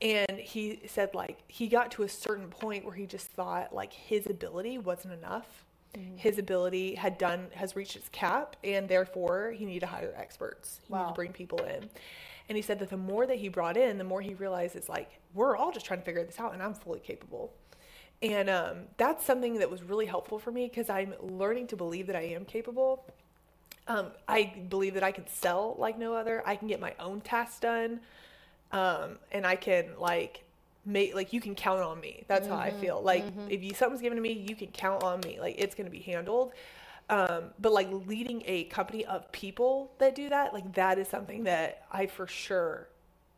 And 0.00 0.38
he 0.38 0.80
said 0.86 1.14
like 1.14 1.38
he 1.48 1.68
got 1.68 1.90
to 1.92 2.02
a 2.02 2.08
certain 2.08 2.48
point 2.48 2.84
where 2.84 2.94
he 2.94 3.06
just 3.06 3.28
thought 3.28 3.74
like 3.74 3.92
his 3.92 4.26
ability 4.26 4.78
wasn't 4.78 5.14
enough. 5.14 5.64
Mm-hmm. 5.96 6.16
His 6.18 6.38
ability 6.38 6.94
had 6.94 7.18
done 7.18 7.48
has 7.54 7.74
reached 7.74 7.96
its 7.96 8.08
cap, 8.10 8.56
and 8.62 8.88
therefore 8.88 9.52
he 9.52 9.64
needed 9.64 9.80
to 9.80 9.86
hire 9.86 10.14
experts. 10.16 10.80
He 10.86 10.94
needed 10.94 11.08
to 11.08 11.14
bring 11.14 11.32
people 11.32 11.58
in. 11.60 11.88
And 12.48 12.54
he 12.54 12.62
said 12.62 12.78
that 12.78 12.90
the 12.90 12.96
more 12.96 13.26
that 13.26 13.38
he 13.38 13.48
brought 13.48 13.76
in, 13.76 13.98
the 13.98 14.04
more 14.04 14.20
he 14.20 14.34
realized 14.34 14.76
it's 14.76 14.88
like 14.88 15.18
we're 15.34 15.56
all 15.56 15.72
just 15.72 15.86
trying 15.86 16.00
to 16.00 16.04
figure 16.04 16.22
this 16.22 16.38
out, 16.38 16.52
and 16.52 16.62
I'm 16.62 16.74
fully 16.74 17.00
capable. 17.00 17.52
And 18.22 18.48
um, 18.48 18.76
that's 18.96 19.24
something 19.24 19.58
that 19.58 19.70
was 19.70 19.82
really 19.82 20.06
helpful 20.06 20.38
for 20.38 20.50
me 20.50 20.66
because 20.66 20.88
I'm 20.88 21.14
learning 21.20 21.66
to 21.68 21.76
believe 21.76 22.06
that 22.06 22.16
I 22.16 22.22
am 22.22 22.44
capable. 22.44 23.04
Um, 23.88 24.06
I 24.26 24.52
believe 24.68 24.94
that 24.94 25.04
I 25.04 25.12
can 25.12 25.26
sell 25.28 25.76
like 25.78 25.98
no 25.98 26.14
other. 26.14 26.42
I 26.46 26.56
can 26.56 26.66
get 26.66 26.80
my 26.80 26.94
own 26.98 27.20
tasks 27.20 27.60
done, 27.60 28.00
um, 28.72 29.18
and 29.30 29.46
I 29.46 29.54
can 29.54 29.86
like 29.98 30.42
make 30.84 31.14
like 31.14 31.32
you 31.32 31.40
can 31.40 31.54
count 31.54 31.80
on 31.80 32.00
me. 32.00 32.24
That's 32.26 32.48
how 32.48 32.56
I 32.56 32.70
feel. 32.70 33.00
Like 33.02 33.24
if 33.48 33.62
you 33.62 33.74
something's 33.74 34.00
given 34.00 34.16
to 34.16 34.22
me, 34.22 34.32
you 34.32 34.56
can 34.56 34.68
count 34.68 35.02
on 35.02 35.20
me. 35.20 35.38
Like 35.38 35.56
it's 35.58 35.74
gonna 35.74 35.90
be 35.90 36.00
handled. 36.00 36.52
Um, 37.08 37.50
but 37.60 37.72
like 37.72 37.88
leading 37.92 38.42
a 38.46 38.64
company 38.64 39.04
of 39.04 39.30
people 39.30 39.92
that 39.98 40.16
do 40.16 40.28
that, 40.30 40.52
like 40.52 40.72
that 40.74 40.98
is 40.98 41.06
something 41.06 41.44
that 41.44 41.84
I 41.92 42.06
for 42.06 42.26
sure 42.26 42.88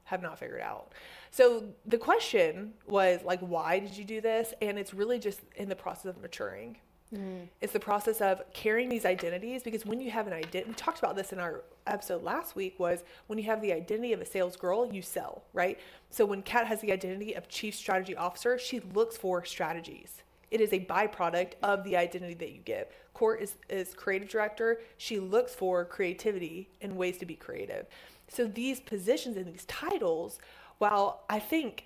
have 0.08 0.22
not 0.22 0.38
figured 0.38 0.62
out. 0.62 0.92
So 1.30 1.64
the 1.84 1.98
question 1.98 2.72
was 2.86 3.20
like, 3.24 3.40
why 3.40 3.78
did 3.78 3.96
you 3.96 4.04
do 4.04 4.20
this? 4.22 4.54
And 4.62 4.78
it's 4.78 4.94
really 4.94 5.18
just 5.18 5.40
in 5.56 5.68
the 5.68 5.76
process 5.76 6.06
of 6.06 6.22
maturing. 6.22 6.78
Mm. 7.14 7.48
It's 7.60 7.74
the 7.74 7.80
process 7.80 8.22
of 8.22 8.42
carrying 8.54 8.88
these 8.88 9.04
identities 9.04 9.62
because 9.62 9.84
when 9.84 10.00
you 10.00 10.10
have 10.10 10.26
an 10.26 10.32
identity, 10.32 10.70
we 10.70 10.74
talked 10.74 10.98
about 10.98 11.14
this 11.14 11.32
in 11.32 11.38
our 11.38 11.62
episode 11.86 12.22
last 12.22 12.56
week, 12.56 12.78
was 12.80 13.04
when 13.26 13.38
you 13.38 13.44
have 13.44 13.60
the 13.60 13.72
identity 13.72 14.14
of 14.14 14.20
a 14.22 14.26
sales 14.26 14.56
girl, 14.56 14.90
you 14.90 15.02
sell, 15.02 15.44
right? 15.52 15.78
So 16.10 16.24
when 16.24 16.42
Kat 16.42 16.66
has 16.66 16.80
the 16.80 16.90
identity 16.90 17.34
of 17.34 17.48
chief 17.48 17.74
strategy 17.74 18.16
officer, 18.16 18.58
she 18.58 18.80
looks 18.80 19.16
for 19.16 19.44
strategies. 19.44 20.22
It 20.50 20.62
is 20.62 20.72
a 20.72 20.80
byproduct 20.80 21.52
of 21.62 21.84
the 21.84 21.96
identity 21.98 22.34
that 22.34 22.52
you 22.52 22.60
give. 22.60 22.86
Court 23.12 23.42
is, 23.42 23.56
is 23.68 23.92
creative 23.92 24.30
director. 24.30 24.80
She 24.96 25.18
looks 25.18 25.54
for 25.54 25.84
creativity 25.84 26.70
and 26.80 26.96
ways 26.96 27.18
to 27.18 27.26
be 27.26 27.34
creative. 27.34 27.86
So 28.28 28.46
these 28.46 28.80
positions 28.80 29.36
and 29.36 29.46
these 29.46 29.64
titles, 29.64 30.38
while 30.78 31.24
I 31.28 31.38
think 31.38 31.84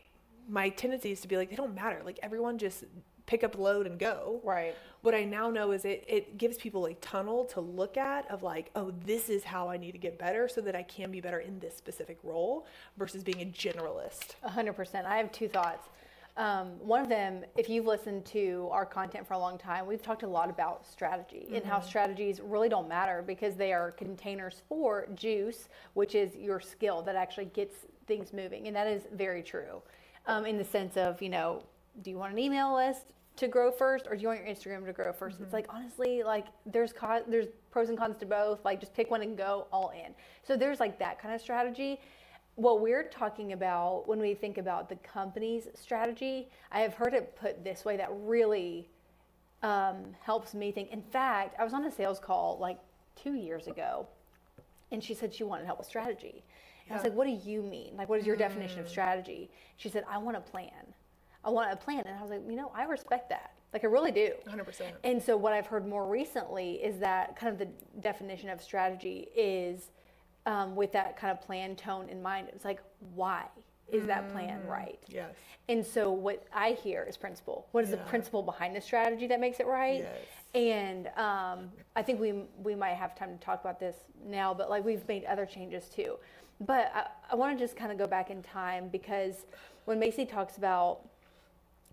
my 0.49 0.68
tendency 0.68 1.12
is 1.12 1.20
to 1.20 1.28
be 1.28 1.37
like, 1.37 1.50
they 1.50 1.56
don't 1.56 1.75
matter. 1.75 2.02
Like 2.04 2.18
everyone 2.22 2.58
just 2.58 2.84
pick 3.26 3.44
up 3.44 3.56
load 3.56 3.87
and 3.87 3.99
go. 3.99 4.40
Right. 4.44 4.75
What 5.02 5.14
I 5.14 5.25
now 5.25 5.50
know 5.50 5.72
is 5.72 5.84
it, 5.84 6.04
it 6.06 6.38
gives 6.38 6.56
people 6.58 6.87
a 6.87 6.94
tunnel 6.94 7.44
to 7.46 7.61
look 7.61 7.96
at 7.96 8.30
of 8.30 8.42
like, 8.42 8.70
oh, 8.76 8.92
this 9.04 9.28
is 9.28 9.44
how 9.44 9.68
I 9.68 9.76
need 9.76 9.92
to 9.92 9.99
get 9.99 10.18
better 10.18 10.49
so 10.49 10.61
that 10.61 10.76
I 10.76 10.82
can 10.82 11.11
be 11.11 11.20
better 11.20 11.38
in 11.38 11.58
this 11.58 11.76
specific 11.76 12.18
role 12.22 12.66
versus 12.96 13.22
being 13.25 13.40
a 13.40 13.46
generalist. 13.46 14.34
A 14.42 14.50
hundred 14.50 14.75
percent. 14.75 15.06
I 15.06 15.16
have 15.16 15.32
two 15.32 15.49
thoughts. 15.49 15.88
Um, 16.36 16.78
one 16.78 17.02
of 17.02 17.10
them, 17.10 17.44
if 17.58 17.68
you've 17.68 17.84
listened 17.84 18.24
to 18.26 18.68
our 18.72 18.86
content 18.86 19.26
for 19.26 19.34
a 19.34 19.38
long 19.38 19.58
time, 19.58 19.86
we've 19.86 20.00
talked 20.00 20.22
a 20.22 20.28
lot 20.28 20.48
about 20.48 20.86
strategy 20.86 21.48
and 21.52 21.62
how 21.64 21.80
strategies 21.80 22.40
really 22.40 22.70
don't 22.70 22.88
matter 22.88 23.22
because 23.26 23.54
they 23.54 23.72
are 23.72 23.90
containers 23.90 24.62
for 24.66 25.08
juice, 25.14 25.68
which 25.92 26.14
is 26.14 26.34
your 26.34 26.58
skill 26.58 27.02
that 27.02 27.16
actually 27.16 27.44
gets 27.46 27.74
things 28.06 28.32
moving. 28.32 28.66
And 28.66 28.74
that 28.74 28.86
is 28.86 29.02
very 29.12 29.42
true 29.42 29.82
um, 30.26 30.46
in 30.46 30.56
the 30.56 30.64
sense 30.64 30.96
of, 30.96 31.20
you 31.20 31.28
know, 31.28 31.62
do 32.00 32.08
you 32.08 32.16
want 32.16 32.32
an 32.32 32.38
email 32.38 32.74
list 32.74 33.12
to 33.36 33.46
grow 33.46 33.70
first 33.70 34.06
or 34.08 34.16
do 34.16 34.22
you 34.22 34.28
want 34.28 34.40
your 34.40 34.48
Instagram 34.48 34.86
to 34.86 34.92
grow 34.92 35.12
1st 35.12 35.42
It's 35.42 35.52
like, 35.52 35.66
honestly, 35.68 36.22
like 36.22 36.46
there's, 36.64 36.94
co- 36.94 37.24
there's 37.28 37.48
pros 37.70 37.90
and 37.90 37.98
cons 37.98 38.16
to 38.20 38.26
both. 38.26 38.64
Like 38.64 38.80
just 38.80 38.94
pick 38.94 39.10
one 39.10 39.20
and 39.20 39.36
go 39.36 39.66
all 39.70 39.90
in. 39.90 40.14
So 40.42 40.56
there's 40.56 40.80
like 40.80 40.98
that 40.98 41.20
kind 41.20 41.34
of 41.34 41.42
strategy 41.42 42.00
what 42.56 42.80
we're 42.80 43.04
talking 43.04 43.52
about 43.52 44.06
when 44.06 44.18
we 44.18 44.35
think 44.35 44.59
about 44.59 44.88
the 44.88 44.97
company's 44.97 45.68
strategy, 45.75 46.49
I 46.71 46.80
have 46.80 46.94
heard 46.94 47.14
it 47.14 47.37
put 47.37 47.64
this 47.64 47.85
way 47.85 47.97
that 47.97 48.11
really 48.12 48.88
um, 49.62 50.14
helps 50.21 50.54
me 50.54 50.71
think. 50.71 50.90
In 50.90 51.02
fact, 51.02 51.56
I 51.59 51.64
was 51.64 51.73
on 51.73 51.85
a 51.85 51.90
sales 51.90 52.18
call 52.18 52.59
like 52.61 52.78
two 53.16 53.35
years 53.35 53.68
ago, 53.68 54.06
and 54.90 55.02
she 55.02 55.14
said 55.14 55.32
she 55.32 55.44
wanted 55.44 55.66
help 55.66 55.78
with 55.78 55.87
strategy. 55.87 56.44
And 56.87 56.94
I 56.94 56.97
was 56.97 57.04
like, 57.04 57.14
"What 57.14 57.26
do 57.26 57.50
you 57.50 57.62
mean? 57.62 57.97
Like, 57.97 58.09
what 58.09 58.18
is 58.18 58.26
your 58.26 58.37
definition 58.37 58.80
of 58.80 58.88
strategy?" 58.88 59.50
She 59.76 59.88
said, 59.88 60.04
"I 60.09 60.18
want 60.18 60.37
a 60.37 60.40
plan. 60.40 60.94
I 61.44 61.50
want 61.50 61.73
a 61.73 61.76
plan." 61.76 62.02
And 62.06 62.18
I 62.18 62.21
was 62.21 62.30
like, 62.30 62.42
"You 62.47 62.56
know, 62.56 62.73
I 62.75 62.85
respect 62.85 63.30
that. 63.30 63.52
Like, 63.73 63.85
I 63.85 63.87
really 63.87 64.11
do." 64.11 64.32
100%. 64.47 64.92
And 65.04 65.23
so, 65.23 65.37
what 65.37 65.52
I've 65.52 65.66
heard 65.66 65.87
more 65.87 66.06
recently 66.06 66.75
is 66.82 66.99
that 66.99 67.37
kind 67.37 67.52
of 67.52 67.59
the 67.59 67.68
definition 68.00 68.50
of 68.50 68.61
strategy 68.61 69.28
is 69.35 69.92
um, 70.46 70.75
with 70.75 70.92
that 70.92 71.16
kind 71.16 71.30
of 71.30 71.40
plan 71.40 71.76
tone 71.76 72.08
in 72.08 72.22
mind. 72.22 72.49
It's 72.52 72.64
like, 72.64 72.80
why 73.14 73.44
is 73.90 74.06
that 74.06 74.32
plan 74.32 74.61
right? 74.66 74.99
Yes. 75.08 75.34
And 75.68 75.84
so, 75.84 76.11
what 76.11 76.46
I 76.52 76.72
hear 76.72 77.04
is 77.08 77.16
principle. 77.16 77.66
What 77.72 77.84
is 77.84 77.90
the 77.90 77.96
principle 77.99 78.42
behind 78.42 78.75
the 78.75 78.80
strategy 78.80 79.26
that 79.26 79.40
makes 79.40 79.61
it 79.61 79.66
right? 79.66 80.00
Yes. 80.00 80.18
And 80.54 81.06
um, 81.16 81.70
I 81.96 82.02
think 82.02 82.20
we 82.20 82.44
we 82.62 82.75
might 82.75 82.94
have 82.94 83.14
time 83.14 83.37
to 83.37 83.44
talk 83.44 83.61
about 83.61 83.78
this 83.78 83.96
now, 84.26 84.52
but 84.52 84.70
like 84.70 84.84
we've 84.84 85.06
made 85.08 85.25
other 85.25 85.46
changes 85.46 85.88
too. 85.88 86.16
But 86.61 86.92
I, 86.94 87.06
I 87.32 87.34
want 87.34 87.56
to 87.56 87.62
just 87.62 87.76
kind 87.76 87.92
of 87.92 87.99
go 87.99 88.06
back 88.06 88.30
in 88.30 88.42
time 88.42 88.88
because 88.88 89.46
when 89.84 89.99
Macy 89.99 90.25
talks 90.25 90.56
about 90.56 91.00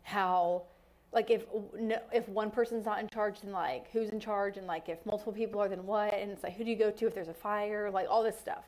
how 0.04 0.64
like 1.12 1.30
if 1.32 1.46
no, 1.78 2.00
if 2.14 2.28
one 2.30 2.52
person's 2.52 2.86
not 2.86 3.00
in 3.00 3.08
charge 3.10 3.42
then 3.42 3.52
like 3.52 3.90
who's 3.92 4.10
in 4.10 4.20
charge? 4.20 4.58
And 4.58 4.68
like 4.68 4.90
if 4.90 5.06
multiple 5.06 5.34
people 5.34 5.62
are 5.62 5.70
then 5.70 5.86
what? 5.86 6.14
And 6.14 6.32
it's 6.32 6.44
like 6.44 6.56
who 6.56 6.64
do 6.64 6.70
you 6.70 6.78
go 6.78 6.92
to 6.92 7.08
if 7.08 7.16
there's 7.16 7.30
a 7.30 7.34
fire? 7.34 7.90
Like 7.92 8.08
all 8.10 8.24
this 8.24 8.38
stuff. 8.38 8.66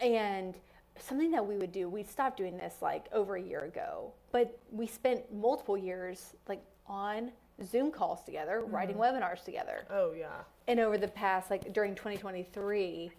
And 0.00 0.54
something 0.98 1.30
that 1.30 1.46
we 1.46 1.56
would 1.56 1.70
do 1.70 1.88
we 1.88 2.02
stopped 2.02 2.36
doing 2.36 2.56
this 2.56 2.76
like 2.82 3.06
over 3.12 3.36
a 3.36 3.42
year 3.42 3.60
ago. 3.60 4.12
But 4.32 4.58
we 4.70 4.86
spent 4.86 5.32
multiple 5.32 5.76
years 5.76 6.34
like 6.48 6.62
on 6.86 7.32
zoom 7.64 7.90
calls 7.90 8.22
together 8.22 8.60
mm-hmm. 8.62 8.74
writing 8.74 8.96
webinars 8.96 9.44
together. 9.44 9.84
Oh, 9.90 10.12
yeah. 10.12 10.42
and 10.68 10.78
over 10.78 10.96
the 10.96 11.08
past 11.08 11.50
like 11.50 11.72
during 11.72 11.94
2023 11.94 13.10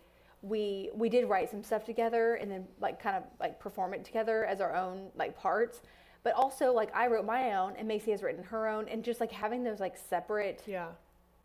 we 0.42 0.90
we 0.94 1.10
did 1.10 1.28
write 1.28 1.50
some 1.52 1.64
stuff 1.64 1.84
together 1.84 2.36
and 2.36 2.50
then 2.50 2.66
like 2.80 3.02
kind 3.02 3.18
of 3.18 3.24
like 3.40 3.60
perform 3.60 3.94
it 3.94 4.06
together 4.06 4.46
as 4.46 4.62
our 4.62 4.76
own 4.76 5.10
like 5.16 5.38
parts 5.38 5.82
but 6.30 6.36
also 6.36 6.72
like 6.72 6.96
i 6.96 7.08
wrote 7.08 7.26
my 7.26 7.54
own 7.56 7.74
and 7.78 7.88
macy 7.88 8.12
has 8.12 8.22
written 8.22 8.44
her 8.44 8.68
own 8.68 8.88
and 8.88 9.04
just 9.04 9.20
like 9.20 9.32
having 9.32 9.64
those 9.64 9.80
like 9.80 9.98
separate 9.98 10.62
Yeah. 10.68 10.90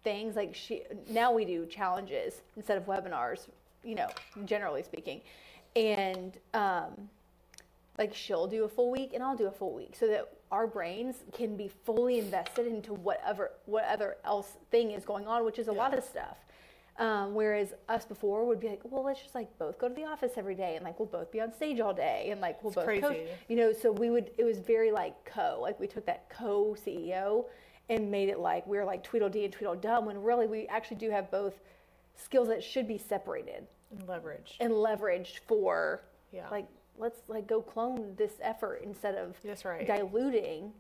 things 0.03 0.37
like 0.37 0.55
she 0.55 0.83
now 1.09 1.33
we 1.33 1.47
do 1.47 1.65
challenges 1.65 2.43
instead 2.57 2.77
of 2.77 2.85
webinars 2.85 3.47
you 3.83 3.95
know 3.95 4.09
generally 4.45 4.83
speaking 4.83 5.23
and 5.75 6.37
um 6.53 7.09
like 7.97 8.13
she'll 8.15 8.47
do 8.47 8.65
a 8.65 8.69
full 8.69 8.91
week 8.91 9.13
and 9.15 9.23
I'll 9.23 9.37
do 9.37 9.47
a 9.47 9.53
full 9.53 9.73
week 9.73 9.95
so 9.99 10.07
that 10.09 10.29
our 10.51 10.67
brains 10.67 11.17
can 11.33 11.57
be 11.57 11.69
fully 11.87 12.19
invested 12.19 12.67
into 12.67 12.93
whatever 12.93 13.53
whatever 13.67 14.17
else 14.25 14.55
thing 14.73 14.91
is 14.91 15.05
going 15.05 15.29
on, 15.29 15.45
which 15.45 15.61
is 15.61 15.69
a 15.69 15.73
lot 15.73 15.97
of 15.97 16.03
stuff. 16.03 16.37
Um, 16.97 17.35
whereas 17.35 17.75
us 17.89 18.05
before 18.05 18.45
would 18.47 18.61
be 18.61 18.69
like, 18.69 18.81
well, 18.85 19.03
let's 19.03 19.21
just 19.21 19.35
like 19.35 19.57
both 19.59 19.79
go 19.79 19.89
to 19.89 19.95
the 19.95 20.05
office 20.05 20.33
every 20.37 20.55
day 20.55 20.77
and 20.77 20.85
like 20.85 20.99
we'll 21.01 21.09
both 21.09 21.33
be 21.33 21.41
on 21.41 21.53
stage 21.53 21.81
all 21.81 21.93
day 21.93 22.29
and 22.31 22.41
like 22.41 22.63
we'll 22.63 22.73
both 22.73 22.87
coach. 23.01 23.17
You 23.49 23.57
know, 23.57 23.73
so 23.73 23.91
we 23.91 24.11
would. 24.11 24.31
It 24.39 24.45
was 24.45 24.59
very 24.61 24.93
like 24.93 25.15
co. 25.25 25.59
Like 25.61 25.81
we 25.81 25.89
took 25.89 26.07
that 26.07 26.29
co 26.31 26.77
CEO 26.87 27.47
and 27.91 28.11
made 28.11 28.29
it 28.29 28.39
like 28.39 28.65
we 28.67 28.77
were 28.77 28.85
like 28.85 29.03
Tweedledee 29.03 29.45
and 29.45 29.53
Tweedledum 29.53 30.07
when 30.07 30.23
really 30.23 30.47
we 30.47 30.67
actually 30.69 30.97
do 30.99 31.11
have 31.11 31.31
both 31.31 31.55
skills 32.17 32.47
that 32.49 32.63
should 32.63 32.87
be 32.87 32.97
separated 32.97 33.67
And 33.91 34.09
leverage. 34.09 34.57
and 34.61 34.73
leveraged 34.73 35.41
for 35.49 36.03
Yeah. 36.33 36.49
like 36.51 36.67
let's 36.97 37.23
like 37.27 37.49
go 37.49 37.61
clone 37.61 38.15
this 38.17 38.35
effort 38.41 38.83
instead 38.85 39.17
of 39.17 39.35
That's 39.45 39.65
right. 39.65 39.85
diluting 39.85 40.73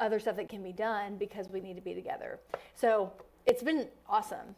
other 0.00 0.18
stuff 0.18 0.34
that 0.36 0.48
can 0.48 0.62
be 0.62 0.72
done 0.72 1.16
because 1.16 1.48
we 1.48 1.60
need 1.60 1.76
to 1.76 1.80
be 1.82 1.94
together. 1.94 2.40
So 2.74 3.12
it's 3.46 3.62
been 3.62 3.86
awesome. 4.08 4.56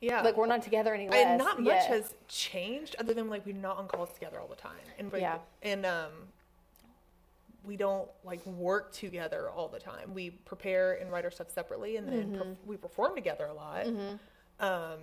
Yeah. 0.00 0.22
Like 0.22 0.36
we're 0.36 0.46
not 0.46 0.62
together 0.62 0.94
any 0.94 1.08
less. 1.08 1.24
and 1.26 1.38
not 1.38 1.58
much 1.60 1.66
yet. 1.72 1.86
has 1.86 2.14
changed 2.28 2.96
other 2.98 3.14
than 3.14 3.28
like 3.30 3.46
we're 3.46 3.54
not 3.56 3.78
on 3.78 3.88
calls 3.88 4.12
together 4.12 4.38
all 4.40 4.48
the 4.48 4.54
time 4.56 4.72
and 4.98 5.12
like, 5.12 5.22
Yeah. 5.22 5.38
and 5.62 5.86
um 5.86 6.10
we 7.64 7.76
don't 7.76 8.08
like 8.24 8.44
work 8.46 8.92
together 8.92 9.48
all 9.50 9.68
the 9.68 9.78
time 9.80 10.14
we 10.14 10.30
prepare 10.30 10.94
and 10.94 11.10
write 11.10 11.24
our 11.24 11.30
stuff 11.30 11.50
separately 11.50 11.96
and 11.96 12.06
then 12.08 12.14
Mm-hmm. 12.32 12.42
perf- 12.42 12.56
we 12.66 12.76
perform 12.76 13.14
together 13.14 13.46
a 13.46 13.54
lot 13.54 13.86
um 14.60 14.98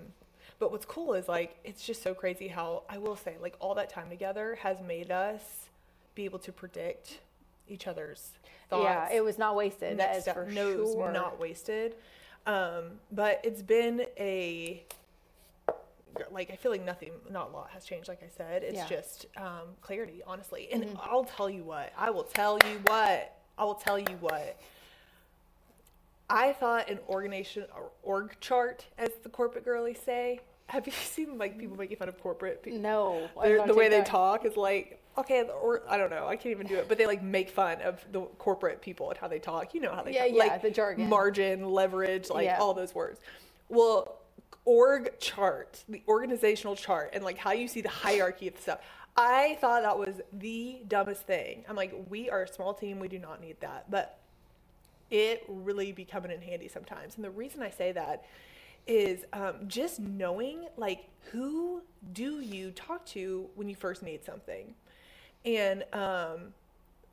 but 0.60 0.72
what's 0.72 0.86
cool 0.86 1.14
is 1.14 1.28
like 1.28 1.58
it's 1.64 1.86
just 1.86 2.02
so 2.04 2.14
crazy 2.14 2.48
how 2.48 2.84
i 2.90 2.98
will 2.98 3.16
say 3.18 3.36
like 3.42 3.56
all 3.60 3.76
that 3.76 3.90
time 3.90 4.10
together 4.10 4.58
has 4.62 4.78
made 4.82 5.12
us 5.12 5.68
be 6.16 6.24
able 6.26 6.40
to 6.40 6.52
predict 6.54 7.20
each 7.68 7.88
other's 7.88 8.32
thoughts 8.70 8.84
yeah, 8.84 9.10
it 9.18 9.24
was 9.24 9.38
not 9.38 9.56
wasted. 9.56 9.98
That 10.00 10.16
is 10.18 10.24
step 10.24 10.36
for 10.36 10.50
sure. 10.52 11.12
not 11.12 11.40
wasted 11.40 11.96
um 12.46 12.84
but 13.12 13.40
it's 13.44 13.62
been 13.62 14.06
a 14.18 14.84
like 16.32 16.52
i 16.52 16.56
feel 16.56 16.72
like 16.72 16.84
nothing 16.86 17.12
not 17.32 17.50
a 17.50 17.54
lot 17.54 17.70
has 17.72 17.86
changed 17.86 18.08
like 18.08 18.22
i 18.24 18.28
said 18.38 18.64
it's 18.64 18.76
Yeah. 18.78 18.88
just 18.88 19.26
um 19.38 19.70
clarity 19.82 20.22
honestly 20.28 20.68
and 20.72 20.84
Mm-hmm. 20.84 20.98
i'll 21.02 21.24
tell 21.24 21.50
you 21.50 21.64
what 21.64 21.92
i 21.98 22.10
will 22.10 22.24
tell 22.24 22.58
you 22.70 22.80
what 22.84 23.36
i 23.58 23.64
will 23.64 23.74
tell 23.76 23.98
you 23.98 24.16
what 24.20 24.60
i 26.30 26.54
thought 26.54 26.90
an 26.90 27.00
organization 27.10 27.66
or 27.76 27.92
org 28.04 28.36
chart 28.40 28.86
as 28.98 29.10
the 29.24 29.30
corporate 29.30 29.66
girlies 29.66 30.00
say 30.04 30.40
have 30.68 30.86
you 30.86 30.94
seen 31.04 31.38
like 31.38 31.58
people 31.58 31.78
making 31.78 31.98
fun 31.98 32.10
of 32.10 32.20
corporate 32.22 32.62
people 32.64 32.80
no. 32.80 33.30
I 33.40 33.48
they're- 33.48 33.58
was 33.60 33.68
the 33.68 33.74
way 33.74 33.90
they 33.90 34.02
talk 34.04 34.46
is 34.46 34.56
like 34.58 35.00
okay 35.18 35.44
or 35.62 35.82
i 35.90 35.98
don't 35.98 36.10
know 36.10 36.28
i 36.28 36.36
can't 36.36 36.52
even 36.52 36.68
do 36.68 36.76
it 36.76 36.88
but 36.90 36.98
they 36.98 37.06
like 37.06 37.22
make 37.22 37.50
fun 37.50 37.80
of 37.82 38.04
the 38.12 38.22
corporate 38.40 38.82
people 38.82 39.10
and 39.10 39.18
how 39.18 39.28
they 39.28 39.40
talk 39.40 39.74
you 39.74 39.82
know 39.82 39.94
how 39.94 40.02
they 40.04 40.14
Yeah, 40.14 40.26
talk 40.26 40.32
yeah, 40.36 40.38
like 40.40 40.62
the 40.62 40.72
jargon. 40.72 41.10
margin 41.10 41.70
leverage 41.70 42.30
like 42.30 42.46
Yeah. 42.46 42.60
all 42.60 42.74
those 42.74 42.96
words 42.96 43.20
well 43.70 44.20
org 44.66 45.20
chart 45.20 45.84
the 45.90 46.02
organizational 46.08 46.76
chart 46.76 47.12
and 47.14 47.24
like 47.24 47.38
how 47.38 47.52
you 47.52 47.68
see 47.68 47.82
the 47.82 47.90
hierarchy 47.90 48.48
of 48.48 48.60
stuff 48.60 48.80
i 49.18 49.58
thought 49.62 49.84
that 49.84 49.98
was 49.98 50.22
the 50.34 50.80
dumbest 50.88 51.24
thing 51.28 51.64
i'm 51.70 51.76
like 51.76 51.94
we 52.10 52.30
are 52.30 52.44
a 52.44 52.48
small 52.48 52.74
team 52.74 53.00
we 53.00 53.08
do 53.08 53.20
not 53.20 53.42
need 53.42 53.60
that 53.60 53.90
but 53.92 54.20
it 55.12 55.44
really 55.48 55.92
be 55.92 56.06
coming 56.06 56.32
in 56.32 56.42
handy 56.42 56.68
sometimes. 56.68 57.16
And 57.16 57.24
the 57.24 57.30
reason 57.30 57.62
I 57.62 57.70
say 57.70 57.92
that 57.92 58.26
is 58.88 59.26
um, 59.32 59.56
just 59.68 60.00
knowing 60.00 60.68
like 60.76 61.08
who 61.32 61.84
do 62.14 62.42
you 62.42 62.72
talk 62.72 63.06
to 63.08 63.48
when 63.56 63.70
you 63.70 63.76
first 63.76 64.02
need 64.04 64.26
something, 64.26 64.74
and 65.46 65.84
um, 65.94 66.54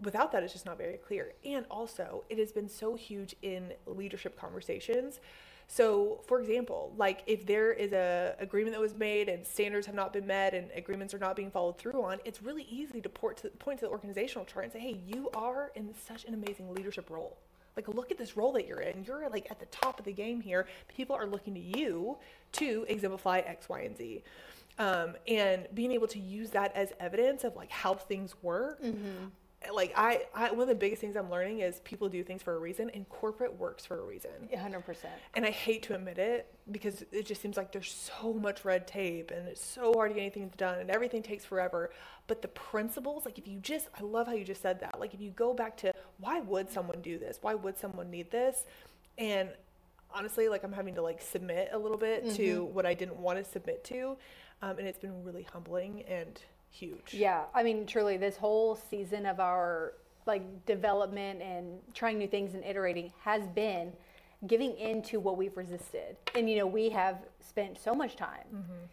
without 0.03 0.33
that, 0.33 0.43
it's 0.43 0.53
just 0.53 0.67
not 0.67 0.79
very 0.79 0.97
clear. 0.97 1.33
And 1.45 1.65
also, 1.71 2.25
it 2.29 2.39
has 2.39 2.53
been 2.53 2.69
so 2.69 2.95
huge 2.95 3.35
in 3.43 3.73
leadership 3.87 4.39
conversations. 4.39 5.21
So, 5.69 6.21
for 6.27 6.41
example, 6.41 6.93
like 6.97 7.23
if 7.29 7.47
there 7.47 7.73
is 7.73 7.93
a 7.93 8.35
agreement 8.41 8.75
that 8.75 8.81
was 8.81 8.97
made 8.97 9.29
and 9.29 9.47
standards 9.47 9.87
have 9.87 9.95
not 9.95 10.13
been 10.13 10.27
met 10.27 10.53
and 10.53 10.69
agreements 10.75 11.15
are 11.15 11.19
not 11.19 11.37
being 11.37 11.51
followed 11.51 11.79
through 11.79 12.03
on, 12.03 12.19
it's 12.25 12.43
really 12.43 12.67
easy 12.69 13.01
to 13.01 13.09
to 13.09 13.49
point 13.61 13.79
to 13.79 13.85
the 13.85 13.91
organizational 13.91 14.45
chart 14.45 14.65
and 14.65 14.73
say, 14.73 14.81
"Hey, 14.81 15.01
you 15.07 15.31
are 15.33 15.71
in 15.77 15.95
such 15.95 16.25
an 16.25 16.35
amazing 16.35 16.75
leadership 16.75 17.09
role. 17.09 17.37
like 17.77 17.87
look 17.87 18.11
at 18.11 18.19
this 18.19 18.37
role 18.37 18.51
that 18.53 18.67
you're 18.67 18.81
in. 18.81 19.05
You're 19.05 19.29
like 19.31 19.49
at 19.49 19.61
the 19.61 19.67
top 19.67 20.01
of 20.01 20.05
the 20.05 20.13
game 20.13 20.41
here. 20.41 20.67
People 20.89 21.15
are 21.15 21.27
looking 21.27 21.55
to 21.55 21.61
you 21.61 22.19
to 22.53 22.85
exemplify 22.89 23.39
X, 23.39 23.69
Y, 23.69 23.81
and 23.83 23.97
Z. 23.97 24.23
Um, 24.81 25.15
and 25.29 25.69
being 25.75 25.93
able 25.93 26.07
to 26.09 26.19
use 26.19 26.51
that 26.51 26.75
as 26.75 26.93
evidence 26.99 27.45
of 27.45 27.55
like 27.55 27.71
how 27.71 27.95
things 27.95 28.35
work 28.43 28.81
like 29.75 29.93
I, 29.95 30.23
I 30.35 30.51
one 30.53 30.63
of 30.63 30.69
the 30.69 30.75
biggest 30.75 31.03
things 31.03 31.17
i'm 31.17 31.31
learning 31.31 31.59
is 31.61 31.81
people 31.81 32.09
do 32.09 32.25
things 32.25 32.43
for 32.43 32.55
a 32.57 32.59
reason 32.59 32.89
and 32.95 33.07
corporate 33.11 33.59
works 33.59 33.85
for 33.85 34.01
a 34.01 34.05
reason. 34.07 34.31
100%. 34.51 34.95
and 35.35 35.45
i 35.45 35.51
hate 35.51 35.83
to 35.83 35.95
admit 35.95 36.17
it 36.17 36.47
because 36.71 37.05
it 37.13 37.27
just 37.27 37.43
seems 37.43 37.59
like 37.59 37.73
there's 37.73 37.93
so 37.93 38.33
much 38.33 38.65
red 38.65 38.87
tape 38.87 39.31
and 39.31 39.47
it's 39.49 39.63
so 39.63 39.93
hard 39.93 40.13
to 40.13 40.15
get 40.15 40.23
anything 40.23 40.51
done 40.57 40.79
and 40.79 40.91
everything 40.91 41.23
takes 41.23 41.45
forever. 41.45 41.91
But 42.27 42.41
the 42.41 42.49
principles 42.49 43.27
like 43.27 43.37
if 43.39 43.47
you 43.47 43.59
just 43.59 43.89
i 43.99 44.03
love 44.03 44.27
how 44.29 44.33
you 44.33 44.45
just 44.47 44.63
said 44.63 44.81
that. 44.81 44.99
Like 44.99 45.13
if 45.13 45.21
you 45.21 45.31
go 45.31 45.53
back 45.53 45.77
to 45.79 45.93
why 46.21 46.41
would 46.41 46.71
someone 46.71 47.03
do 47.03 47.19
this? 47.19 47.39
Why 47.43 47.55
would 47.55 47.77
someone 47.77 48.11
need 48.11 48.31
this? 48.31 48.65
And 49.19 49.51
honestly 50.13 50.49
like 50.49 50.65
i'm 50.65 50.73
having 50.73 50.95
to 50.97 51.03
like 51.03 51.21
submit 51.23 51.69
a 51.73 51.79
little 51.79 51.97
bit 51.97 52.35
to 52.35 52.65
what 52.65 52.85
i 52.85 52.93
didn't 52.95 53.17
want 53.17 53.39
to 53.39 53.45
submit 53.45 53.85
to 53.85 54.17
um, 54.63 54.79
and 54.79 54.87
it's 54.87 54.99
been 54.99 55.23
really 55.25 55.47
humbling 55.53 56.03
and 56.09 56.41
huge 56.71 57.15
Yeah, 57.15 57.43
I 57.55 57.63
mean, 57.63 57.87
truly, 57.87 58.17
this 58.17 58.37
whole 58.37 58.77
season 58.77 59.27
of 59.27 59.41
our 59.41 59.95
like 60.27 60.67
development 60.67 61.41
and 61.43 61.79
trying 61.95 62.19
new 62.19 62.29
things 62.29 62.55
and 62.55 62.65
iterating 62.65 63.13
has 63.25 63.47
been 63.49 63.93
giving 64.47 64.73
in 64.77 65.03
to 65.03 65.19
what 65.19 65.37
we've 65.37 65.57
resisted. 65.57 66.17
And 66.35 66.49
you 66.49 66.57
know, 66.57 66.67
we 66.67 66.91
have 66.91 67.19
spent 67.47 67.79
so 67.79 67.95
much 67.95 68.17
time 68.17 68.45
Mm-hmm. 68.55 68.85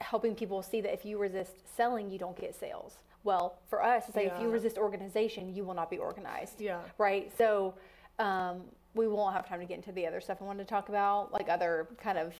helping 0.00 0.34
people 0.34 0.62
see 0.62 0.80
that 0.82 0.92
if 0.92 1.04
you 1.04 1.18
resist 1.18 1.74
selling, 1.76 2.10
you 2.10 2.18
don't 2.18 2.38
get 2.38 2.54
sales. 2.54 2.98
Well, 3.24 3.58
for 3.68 3.82
us, 3.82 4.04
it's 4.06 4.16
like 4.16 4.26
if 4.32 4.40
you 4.40 4.50
resist 4.50 4.76
organization, 4.78 5.54
you 5.54 5.64
will 5.64 5.74
not 5.74 5.90
be 5.90 5.98
organized. 5.98 6.60
Yeah. 6.60 6.80
Right. 6.98 7.32
So 7.36 7.74
um, 8.20 8.60
we 8.94 9.08
won't 9.08 9.34
have 9.34 9.48
time 9.48 9.58
to 9.60 9.66
get 9.66 9.76
into 9.76 9.90
the 9.92 10.06
other 10.06 10.20
stuff 10.20 10.38
I 10.40 10.44
wanted 10.44 10.64
to 10.64 10.68
talk 10.70 10.88
about, 10.88 11.32
like 11.32 11.48
other 11.48 11.88
kind 12.00 12.18
of 12.18 12.34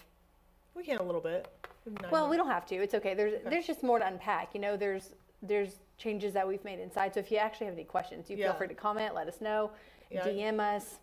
we 0.77 0.85
can 0.85 0.99
a 0.99 1.03
little 1.03 1.21
bit 1.21 1.49
We 1.85 1.93
have 1.93 2.03
nine 2.03 2.11
well, 2.11 2.29
we 2.29 2.37
don't 2.37 2.49
have 2.49 2.67
to. 2.67 2.77
It's 2.77 2.95
okay. 2.95 3.15
There's 3.15 3.35
there's 3.49 3.67
just 3.67 3.83
more 3.83 3.99
to 3.99 4.07
unpack. 4.07 4.55
You 4.55 4.61
know, 4.61 4.77
there's 4.77 5.15
there's 5.43 5.77
changes 5.99 6.33
that 6.35 6.47
we've 6.47 6.65
made 6.65 6.79
inside. 6.79 7.15
So 7.15 7.21
if 7.21 7.31
you 7.31 7.39
actually 7.39 7.67
have 7.67 7.75
any 7.75 7.85
questions, 7.85 8.29
you 8.29 8.37
Yeah. 8.37 8.47
feel 8.49 8.55
free 8.59 8.69
to 8.69 8.75
comment, 8.75 9.15
let 9.15 9.29
us 9.29 9.41
know, 9.41 9.71
Yeah. 10.11 10.25
DM 10.27 10.61
us. 10.61 10.99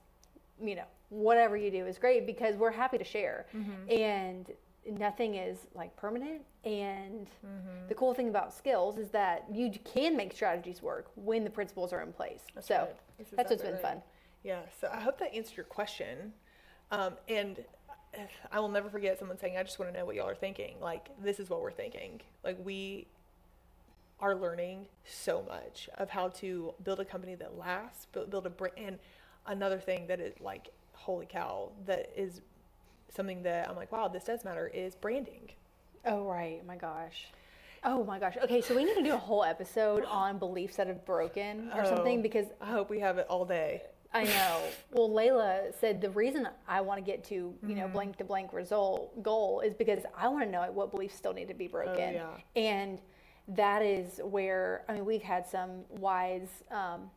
You 0.61 0.75
know, 0.75 0.85
whatever 1.09 1.57
you 1.57 1.71
do 1.71 1.85
is 1.87 1.97
great 1.97 2.25
because 2.25 2.55
we're 2.55 2.71
happy 2.71 2.97
to 2.97 3.03
share. 3.03 3.47
Mm-hmm. 3.55 3.91
And 3.91 4.51
nothing 4.99 5.35
is 5.35 5.67
like 5.73 5.95
permanent. 5.95 6.41
And 6.63 7.27
Mm-hmm. 7.45 7.87
the 7.87 7.95
cool 7.95 8.13
thing 8.13 8.29
about 8.29 8.53
skills 8.53 8.97
is 8.97 9.09
that 9.11 9.45
you 9.51 9.71
can 9.83 10.15
make 10.15 10.33
strategies 10.33 10.81
work 10.81 11.07
when 11.15 11.43
the 11.43 11.49
principles 11.49 11.91
are 11.93 12.01
in 12.01 12.13
place. 12.13 12.41
That's 12.53 12.67
so 12.67 12.75
right. 12.77 12.95
That's 13.17 13.29
that's 13.31 13.49
what's 13.49 13.51
exactly 13.63 13.67
been 13.67 13.83
right. 13.83 13.93
fun. 13.93 14.03
Yeah, 14.43 14.61
so 14.79 14.89
I 14.91 14.99
hope 14.99 15.17
that 15.19 15.33
answered 15.33 15.55
your 15.57 15.65
question. 15.65 16.33
Um, 16.91 17.13
and 17.29 17.63
I 18.51 18.59
will 18.59 18.69
never 18.69 18.89
forget 18.89 19.19
someone 19.19 19.37
saying, 19.37 19.57
I 19.57 19.63
just 19.63 19.79
want 19.79 19.91
to 19.91 19.97
know 19.97 20.05
what 20.05 20.15
y'all 20.15 20.29
are 20.29 20.35
thinking. 20.35 20.75
Like, 20.81 21.09
this 21.21 21.39
is 21.39 21.49
what 21.49 21.61
we're 21.61 21.71
thinking. 21.71 22.21
Like, 22.43 22.57
we 22.63 23.07
are 24.19 24.35
learning 24.35 24.85
so 25.05 25.43
much 25.47 25.89
of 25.97 26.09
how 26.09 26.29
to 26.29 26.73
build 26.83 26.99
a 26.99 27.05
company 27.05 27.35
that 27.35 27.57
lasts, 27.57 28.05
build, 28.11 28.29
build 28.29 28.45
a 28.45 28.49
brand. 28.49 28.73
And 28.77 28.99
another 29.47 29.79
thing 29.79 30.07
that 30.07 30.19
is 30.19 30.33
like, 30.39 30.69
holy 30.93 31.25
cow, 31.25 31.71
that 31.85 32.11
is 32.15 32.41
something 33.13 33.43
that 33.43 33.69
I'm 33.69 33.75
like, 33.75 33.91
wow, 33.91 34.07
this 34.07 34.23
does 34.23 34.45
matter 34.45 34.67
is 34.67 34.95
branding. 34.95 35.49
Oh 36.05 36.23
right, 36.23 36.65
my 36.65 36.75
gosh. 36.75 37.27
Oh 37.83 38.03
my 38.05 38.17
gosh. 38.17 38.37
Okay, 38.41 38.61
so 38.61 38.75
we 38.75 38.85
need 38.85 38.95
to 38.95 39.03
do 39.03 39.13
a 39.13 39.17
whole 39.17 39.43
episode 39.43 40.05
on 40.09 40.37
beliefs 40.37 40.77
that 40.77 40.87
have 40.87 41.05
broken 41.05 41.69
or 41.75 41.81
oh, 41.81 41.95
something 41.95 42.19
Oh. 42.19 42.21
because 42.21 42.47
I 42.61 42.67
hope 42.67 42.89
we 42.89 42.99
have 42.99 43.17
it 43.17 43.27
all 43.29 43.45
day. 43.45 43.81
I 44.13 44.23
know. 44.25 44.61
Well, 44.91 45.09
Layla 45.09 45.73
said 45.79 45.99
the 46.01 46.09
reason 46.11 46.47
I 46.67 46.81
want 46.81 46.99
to 46.99 47.03
get 47.03 47.23
to 47.25 47.33
you 47.35 47.55
Mm-hmm. 47.63 47.75
know 47.79 47.87
blank 47.87 48.17
to 48.17 48.23
blank 48.23 48.53
result 48.53 49.21
goal 49.23 49.61
is 49.61 49.73
because 49.73 50.03
I 50.17 50.27
want 50.27 50.43
to 50.45 50.49
know 50.51 50.61
what 50.71 50.91
beliefs 50.91 51.15
still 51.15 51.33
need 51.33 51.47
to 51.47 51.53
be 51.53 51.67
broken, 51.67 52.13
yeah. 52.13 52.27
and 52.55 52.99
that 53.49 53.81
is 53.81 54.19
where 54.23 54.83
I 54.87 54.93
mean 54.93 55.05
we've 55.05 55.21
had 55.23 55.47
some 55.47 55.81
wise 55.89 56.49
um, 56.71 57.09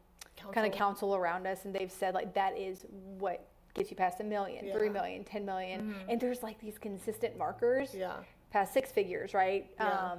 kind 0.53 0.67
of 0.67 0.73
Counsel. 0.73 1.15
around 1.15 1.47
us, 1.47 1.65
and 1.65 1.75
they've 1.75 1.93
said 1.93 2.15
like 2.15 2.33
that 2.35 2.57
is 2.57 2.85
what 3.19 3.47
gets 3.75 3.91
you 3.91 3.97
past 3.97 4.21
a 4.21 4.25
million, 4.25 4.73
three 4.73 4.87
Yeah. 4.87 4.93
million, 4.93 5.25
ten 5.25 5.45
million, 5.45 5.95
and 6.09 6.19
there's 6.21 6.43
like 6.43 6.59
these 6.61 6.79
consistent 6.79 7.37
markers 7.37 7.95
Yeah. 7.95 8.15
past 8.51 8.73
six 8.73 8.91
figures, 8.91 9.35
right? 9.35 9.71
Yeah. 9.79 10.13
Um, 10.13 10.19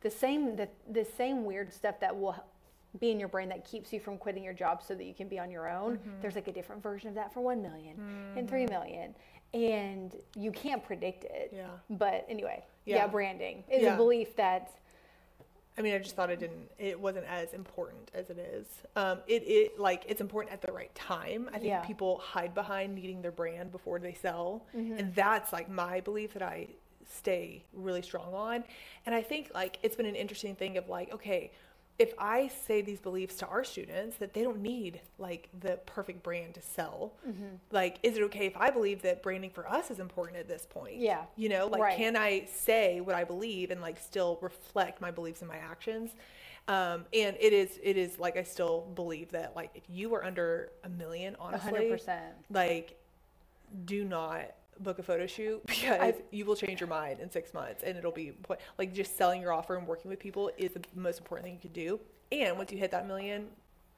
the 0.00 0.10
same 0.10 0.56
the, 0.56 0.68
the 0.90 1.04
same 1.04 1.44
weird 1.44 1.72
stuff 1.72 2.00
that 2.00 2.18
will 2.18 2.36
be 3.00 3.10
in 3.10 3.18
your 3.18 3.28
brain 3.28 3.48
that 3.48 3.64
keeps 3.64 3.92
you 3.92 4.00
from 4.00 4.16
quitting 4.18 4.44
your 4.44 4.52
job 4.52 4.82
so 4.86 4.94
that 4.94 5.04
you 5.04 5.14
can 5.14 5.28
be 5.28 5.38
on 5.38 5.50
your 5.50 5.68
own. 5.68 5.96
Mm-hmm. 5.96 6.10
There's 6.22 6.34
like 6.34 6.48
a 6.48 6.52
different 6.52 6.82
version 6.82 7.08
of 7.08 7.14
that 7.16 7.32
for 7.32 7.40
1 7.40 7.60
million 7.62 7.96
and 8.36 8.48
3 8.48 8.66
million. 8.66 9.14
And 9.52 10.14
you 10.36 10.50
can't 10.50 10.84
predict 10.84 11.24
it. 11.24 11.52
Yeah. 11.54 11.66
But 11.90 12.26
anyway, 12.28 12.64
yeah, 12.84 12.96
Yeah. 12.96 13.06
branding 13.06 13.64
is 13.70 13.82
Yeah. 13.82 13.94
a 13.94 13.96
belief 13.96 14.36
that 14.36 14.70
I 15.76 15.82
mean, 15.82 15.92
I 15.92 15.98
just 15.98 16.14
thought 16.14 16.30
it 16.30 16.38
didn't. 16.38 16.70
It 16.78 17.00
wasn't 17.00 17.26
as 17.26 17.52
important 17.52 18.08
as 18.14 18.30
it 18.30 18.38
is. 18.38 18.64
Um, 18.94 19.18
it 19.26 19.42
it 19.42 19.80
like 19.80 20.04
it's 20.06 20.20
important 20.20 20.52
at 20.52 20.62
the 20.62 20.70
right 20.70 20.94
time. 20.94 21.48
I 21.48 21.54
think 21.58 21.64
Yeah. 21.64 21.80
people 21.80 22.18
hide 22.18 22.54
behind 22.54 22.94
needing 22.94 23.22
their 23.22 23.32
brand 23.32 23.72
before 23.72 23.98
they 23.98 24.14
sell, 24.14 24.64
and 24.72 25.12
that's 25.16 25.52
like 25.52 25.68
my 25.68 26.00
belief 26.00 26.32
that 26.34 26.42
I 26.44 26.68
stay 27.04 27.64
really 27.72 28.02
strong 28.02 28.32
on. 28.34 28.62
And 29.04 29.16
I 29.16 29.22
think 29.22 29.50
like 29.52 29.80
it's 29.82 29.96
been 29.96 30.06
an 30.06 30.14
interesting 30.14 30.54
thing 30.54 30.76
of 30.78 30.88
like, 30.88 31.12
okay, 31.12 31.50
if 31.98 32.12
I 32.18 32.48
say 32.48 32.82
these 32.82 33.00
beliefs 33.00 33.36
to 33.36 33.46
our 33.46 33.62
students 33.62 34.16
that 34.16 34.34
they 34.34 34.42
don't 34.42 34.60
need 34.60 35.00
like 35.18 35.48
the 35.60 35.78
perfect 35.86 36.22
brand 36.24 36.54
to 36.54 36.60
sell, 36.60 37.12
like, 37.70 37.98
is 38.02 38.16
it 38.16 38.22
okay 38.24 38.46
if 38.46 38.56
I 38.56 38.70
believe 38.70 39.02
that 39.02 39.22
branding 39.22 39.50
for 39.50 39.68
us 39.70 39.90
is 39.92 40.00
important 40.00 40.38
at 40.38 40.48
this 40.48 40.66
point? 40.68 40.96
Yeah. 40.96 41.22
You 41.36 41.48
know, 41.50 41.66
like, 41.68 41.80
Right. 41.80 41.96
can 41.96 42.16
I 42.16 42.46
say 42.46 43.00
what 43.00 43.14
I 43.14 43.22
believe 43.24 43.70
and 43.70 43.80
like 43.80 43.98
still 44.00 44.38
reflect 44.42 45.00
my 45.00 45.12
beliefs 45.12 45.40
and 45.40 45.48
my 45.48 45.56
actions? 45.58 46.10
Um, 46.66 47.04
and 47.12 47.36
it 47.38 47.52
is, 47.52 47.78
it 47.82 47.96
is 47.96 48.18
like 48.18 48.36
I 48.36 48.42
still 48.42 48.88
believe 48.94 49.30
that 49.32 49.54
like 49.54 49.70
if 49.74 49.84
you 49.88 50.14
are 50.14 50.24
under 50.24 50.70
a 50.82 50.88
million, 50.88 51.36
honestly, 51.38 51.90
100%. 51.90 52.18
like, 52.50 52.98
do 53.84 54.04
not 54.04 54.50
book 54.80 54.98
a 54.98 55.02
photo 55.02 55.26
shoot 55.26 55.60
because 55.66 56.14
you 56.30 56.44
will 56.44 56.56
change 56.56 56.80
your 56.80 56.88
mind 56.88 57.20
in 57.20 57.30
six 57.30 57.54
months 57.54 57.82
and 57.84 57.96
it'll 57.96 58.12
be 58.12 58.32
like 58.78 58.92
just 58.92 59.16
selling 59.16 59.40
your 59.40 59.52
offer 59.52 59.76
and 59.76 59.86
working 59.86 60.08
with 60.10 60.18
people 60.18 60.50
is 60.58 60.72
the 60.72 60.82
most 60.94 61.18
important 61.18 61.44
thing 61.46 61.54
you 61.54 61.60
can 61.60 61.72
do. 61.72 62.00
And 62.32 62.56
once 62.56 62.72
you 62.72 62.78
hit 62.78 62.90
that 62.90 63.06
million, 63.06 63.46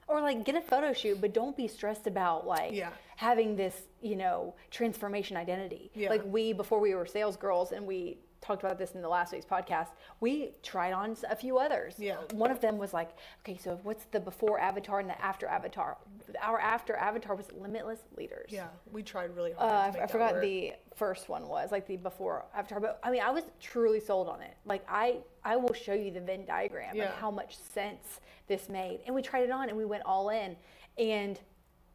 or 0.08 0.20
like 0.20 0.44
get 0.44 0.54
a 0.54 0.60
photo 0.60 0.92
shoot, 0.92 1.20
but 1.20 1.34
don't 1.34 1.56
be 1.56 1.66
stressed 1.66 2.06
about 2.06 2.46
like 2.46 2.72
Yeah. 2.72 2.90
having 3.16 3.56
this, 3.56 3.82
you 4.02 4.14
know, 4.16 4.54
transformation 4.70 5.36
identity. 5.36 5.90
Yeah. 5.94 6.10
Like 6.10 6.22
we, 6.24 6.52
before 6.52 6.78
we 6.80 6.94
were 6.94 7.06
sales 7.06 7.36
girls 7.36 7.72
and 7.72 7.86
we 7.86 8.18
talked 8.46 8.62
about 8.62 8.78
this 8.78 8.92
in 8.92 9.02
the 9.02 9.08
last 9.08 9.32
week's 9.32 9.44
podcast, 9.44 9.88
we 10.20 10.52
tried 10.62 10.92
on 10.92 11.16
a 11.28 11.34
few 11.36 11.58
others. 11.58 11.94
Yeah. 11.98 12.16
One 12.32 12.50
of 12.50 12.60
them 12.60 12.78
was 12.78 12.92
like, 12.94 13.10
okay, 13.42 13.56
so 13.58 13.78
what's 13.82 14.04
the 14.06 14.20
before 14.20 14.60
avatar 14.60 15.00
and 15.00 15.10
the 15.10 15.20
after 15.20 15.46
avatar? 15.48 15.96
Our 16.40 16.60
after 16.60 16.94
avatar 16.96 17.34
was 17.34 17.46
limitless 17.52 17.98
leaders. 18.16 18.50
yeah, 18.52 18.68
we 18.92 19.02
tried 19.02 19.34
really 19.34 19.52
Uh, 19.54 19.68
hard. 19.68 19.94
Make 19.94 20.02
I 20.02 20.06
forgot 20.06 20.32
work. 20.34 20.42
the 20.42 20.72
first 20.94 21.28
one 21.28 21.48
was 21.48 21.72
like 21.72 21.86
the 21.86 21.96
before 21.96 22.44
avatar, 22.54 22.78
but 22.80 23.00
I 23.02 23.10
mean, 23.10 23.22
I 23.22 23.30
was 23.30 23.44
truly 23.60 24.00
sold 24.00 24.28
on 24.28 24.40
it. 24.42 24.54
Like 24.64 24.84
I, 24.88 25.18
I 25.44 25.56
will 25.56 25.74
show 25.74 25.92
you 25.94 26.10
the 26.12 26.20
Venn 26.20 26.44
diagram 26.46 26.94
Yeah. 26.94 27.04
and 27.06 27.14
how 27.14 27.30
much 27.30 27.56
sense 27.58 28.20
this 28.46 28.68
made. 28.68 29.00
And 29.06 29.14
we 29.14 29.22
tried 29.22 29.42
it 29.44 29.50
on 29.50 29.68
and 29.68 29.76
we 29.76 29.84
went 29.84 30.04
all 30.06 30.28
in, 30.30 30.56
and 30.98 31.40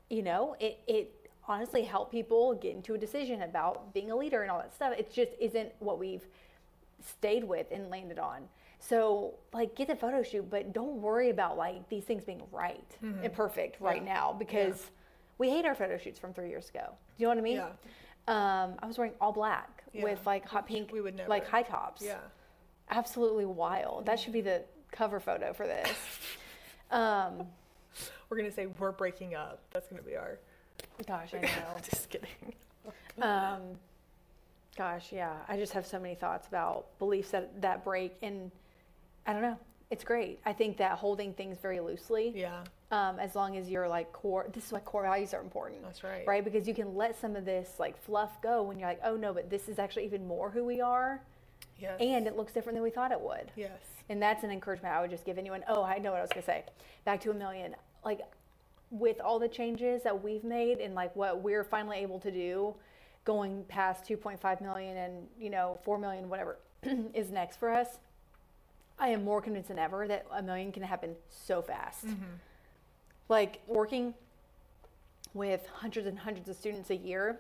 you 0.10 0.22
know, 0.22 0.56
it 0.60 0.80
it 0.88 1.21
honestly 1.48 1.84
help 1.84 2.12
people 2.12 2.54
get 2.56 2.74
into 2.76 2.94
a 2.94 2.98
decision 2.98 3.42
about 3.44 3.94
being 3.94 4.12
a 4.12 4.16
leader 4.16 4.42
and 4.42 4.52
all 4.52 4.60
that 4.60 4.74
stuff. 4.74 4.94
It 4.98 5.12
just 5.12 5.32
isn't 5.40 5.72
what 5.80 6.00
we've 6.00 6.26
stayed 7.04 7.44
with 7.44 7.68
and 7.72 7.90
landed 7.90 8.20
on. 8.20 8.44
So 8.80 9.36
like 9.54 9.76
get 9.76 9.88
the 9.88 9.96
photo 9.96 10.24
shoot, 10.24 10.50
but 10.50 10.74
don't 10.74 11.02
worry 11.02 11.30
about 11.30 11.58
like 11.58 11.88
these 11.90 12.04
things 12.04 12.24
being 12.24 12.42
right 12.52 12.84
and 13.02 13.32
perfect 13.34 13.80
right 13.82 13.98
Mm-hmm. 13.98 14.08
Yeah. 14.08 14.14
now 14.14 14.34
because 14.38 14.90
we 15.38 15.50
hate 15.50 15.66
our 15.66 15.76
photo 15.76 15.98
shoots 15.98 16.20
from 16.20 16.34
three 16.34 16.50
years 16.50 16.70
ago. 16.70 16.86
Do 17.18 17.24
you 17.24 17.26
know 17.26 17.30
what 17.30 17.38
I 17.38 17.42
mean? 17.42 17.56
Yeah. 17.58 17.70
Um, 18.28 18.76
I 18.82 18.86
was 18.88 18.98
wearing 18.98 19.14
all 19.20 19.32
black 19.32 19.84
Yeah. 19.94 20.04
with 20.04 20.26
like 20.26 20.48
hot 20.48 20.68
pink, 20.68 20.92
we 20.92 21.02
would 21.02 21.16
never. 21.16 21.30
like 21.30 21.48
high 21.48 21.64
tops. 21.64 22.02
Yeah. 22.04 22.18
Absolutely 22.90 23.46
wild. 23.46 24.06
That 24.06 24.20
should 24.20 24.34
be 24.34 24.42
the 24.42 24.64
cover 24.92 25.20
photo 25.20 25.54
for 25.54 25.66
this. 25.66 25.90
um, 26.92 27.48
We're 28.30 28.38
gonna 28.38 28.52
say 28.52 28.68
we're 28.68 28.92
breaking 28.92 29.36
up. 29.36 29.60
That's 29.72 29.88
gonna 29.88 30.02
be 30.04 30.16
our. 30.16 30.40
Gosh, 31.08 31.34
I 31.34 31.42
know. 31.42 31.50
Just 31.90 32.10
kidding. 32.10 32.30
Um, 33.22 33.62
gosh, 34.78 35.12
yeah. 35.12 35.34
I 35.48 35.58
just 35.58 35.74
have 35.74 35.86
so 35.86 36.00
many 36.00 36.16
thoughts 36.16 36.48
about 36.48 36.98
beliefs 36.98 37.32
that 37.32 37.62
that 37.62 37.84
break, 37.84 38.16
and 38.22 38.50
I 39.28 39.34
don't 39.34 39.42
know. 39.42 39.58
It's 39.92 40.04
great. 40.06 40.40
I 40.46 40.54
think 40.54 40.78
that 40.78 40.94
holding 40.98 41.34
things 41.34 41.58
very 41.62 41.82
loosely, 41.82 42.32
Yeah, 42.34 42.64
um, 42.92 43.20
as 43.20 43.36
long 43.36 43.58
as 43.58 43.70
you're 43.70 43.88
like 43.90 44.12
core. 44.14 44.48
This 44.54 44.66
is 44.68 44.72
why 44.72 44.80
core 44.80 45.04
values 45.04 45.34
are 45.34 45.42
important. 45.42 45.84
that's 45.84 46.04
right. 46.04 46.26
right? 46.26 46.44
Because 46.44 46.68
you 46.68 46.74
can 46.74 46.96
let 46.96 47.20
some 47.20 47.36
of 47.36 47.44
this 47.46 47.76
like 47.78 48.02
fluff 48.02 48.42
go 48.42 48.64
when 48.64 48.80
you're 48.80 48.88
like, 48.88 49.02
oh 49.04 49.18
no, 49.18 49.34
but 49.34 49.50
this 49.50 49.68
is 49.68 49.78
actually 49.78 50.06
even 50.06 50.26
more 50.26 50.50
who 50.50 50.64
we 50.64 50.80
are, 50.80 51.22
Yes. 51.78 51.98
and 52.00 52.26
it 52.26 52.38
looks 52.38 52.54
different 52.54 52.76
than 52.78 52.84
we 52.84 52.90
thought 52.90 53.12
it 53.12 53.20
would. 53.22 53.52
yes. 53.58 53.72
And 54.10 54.22
that's 54.22 54.44
an 54.46 54.52
encouragement 54.52 54.96
I 54.96 55.02
would 55.02 55.12
just 55.12 55.26
give 55.26 55.38
anyone. 55.38 55.64
Oh, 55.68 55.84
I 55.84 55.98
know 56.00 56.12
what 56.12 56.20
I 56.20 56.22
was 56.22 56.32
gonna 56.32 56.46
say. 56.46 56.64
Back 57.06 57.20
to 57.22 57.32
a 57.32 57.34
million. 57.34 57.76
Like, 58.06 58.22
with 58.92 59.20
all 59.22 59.40
the 59.40 59.48
changes 59.48 60.04
that 60.04 60.22
we've 60.24 60.44
made 60.44 60.80
and 60.80 60.94
like 60.94 61.16
what 61.16 61.42
we're 61.42 61.64
finally 61.64 61.98
able 61.98 62.20
to 62.20 62.30
do, 62.32 62.76
going 63.26 63.64
past 63.70 64.04
2.5 64.06 64.62
million 64.62 64.98
and 64.98 65.28
you 65.40 65.50
know 65.50 65.80
4 65.84 65.98
million, 65.98 66.30
whatever 66.30 66.58
is 67.14 67.32
next 67.32 67.58
for 67.58 67.70
us. 67.72 67.98
I 69.00 69.08
am 69.10 69.24
more 69.24 69.42
convinced 69.42 69.70
than 69.70 69.80
ever 69.80 70.08
that 70.08 70.26
a 70.32 70.44
million 70.44 70.72
can 70.72 70.84
happen 70.84 71.16
so 71.30 71.62
fast. 71.62 72.06
Like 73.30 73.62
working 73.66 74.14
with 75.34 75.66
hundreds 75.68 76.06
and 76.08 76.20
hundreds 76.20 76.50
of 76.50 76.56
students 76.58 76.90
a 76.90 76.96
year, 76.96 77.40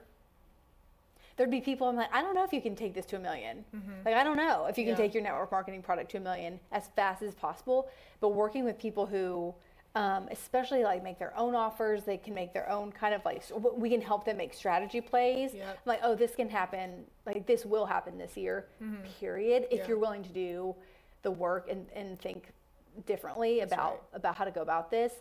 there'd 1.37 1.51
be 1.51 1.61
people 1.61 1.87
I'm 1.87 1.95
like, 1.97 2.09
I 2.13 2.21
don't 2.21 2.33
know 2.33 2.43
if 2.45 2.53
you 2.53 2.61
can 2.61 2.75
take 2.75 2.93
this 2.93 3.05
to 3.07 3.17
a 3.17 3.19
1000000 3.19 3.63
Like, 4.05 4.15
I 4.15 4.23
don't 4.23 4.37
know 4.37 4.65
if 4.69 4.77
you 4.77 4.85
can 4.85 4.93
Mm-hmm. 4.93 5.01
Yeah. 5.01 5.07
take 5.07 5.13
your 5.13 5.23
network 5.23 5.51
marketing 5.51 5.81
product 5.83 6.09
to 6.11 6.17
a 6.17 6.21
million 6.21 6.59
as 6.71 6.87
fast 6.95 7.21
as 7.21 7.35
possible. 7.35 7.89
But 8.21 8.29
working 8.29 8.63
with 8.63 8.79
people 8.79 9.05
who, 9.05 9.53
um, 9.95 10.27
especially 10.31 10.83
like 10.83 11.03
make 11.03 11.19
their 11.19 11.37
own 11.37 11.53
offers, 11.53 12.03
they 12.05 12.17
can 12.17 12.33
make 12.33 12.53
their 12.53 12.69
own 12.69 12.91
kind 12.91 13.13
of 13.13 13.25
like, 13.25 13.43
we 13.75 13.89
can 13.89 14.01
help 14.01 14.23
them 14.23 14.37
make 14.37 14.53
strategy 14.53 15.01
plays. 15.01 15.53
Yep. 15.53 15.79
Like, 15.85 15.99
oh, 16.03 16.15
this 16.15 16.33
can 16.35 16.49
happen. 16.49 17.03
Like, 17.25 17.45
this 17.45 17.65
will 17.65 17.85
happen 17.85 18.17
this 18.17 18.37
year, 18.37 18.67
period. 19.19 19.63
If 19.63 19.69
Mm-hmm. 19.69 19.77
Yeah. 19.77 19.87
you're 19.87 19.99
willing 19.99 20.23
to 20.23 20.29
do 20.29 20.75
the 21.23 21.31
work 21.31 21.67
and, 21.69 21.85
and 21.93 22.19
think 22.19 22.51
differently 23.05 23.61
about 23.61 23.91
right. 23.91 24.01
about 24.13 24.35
how 24.35 24.45
to 24.45 24.51
go 24.51 24.61
about 24.61 24.89
this, 24.91 25.13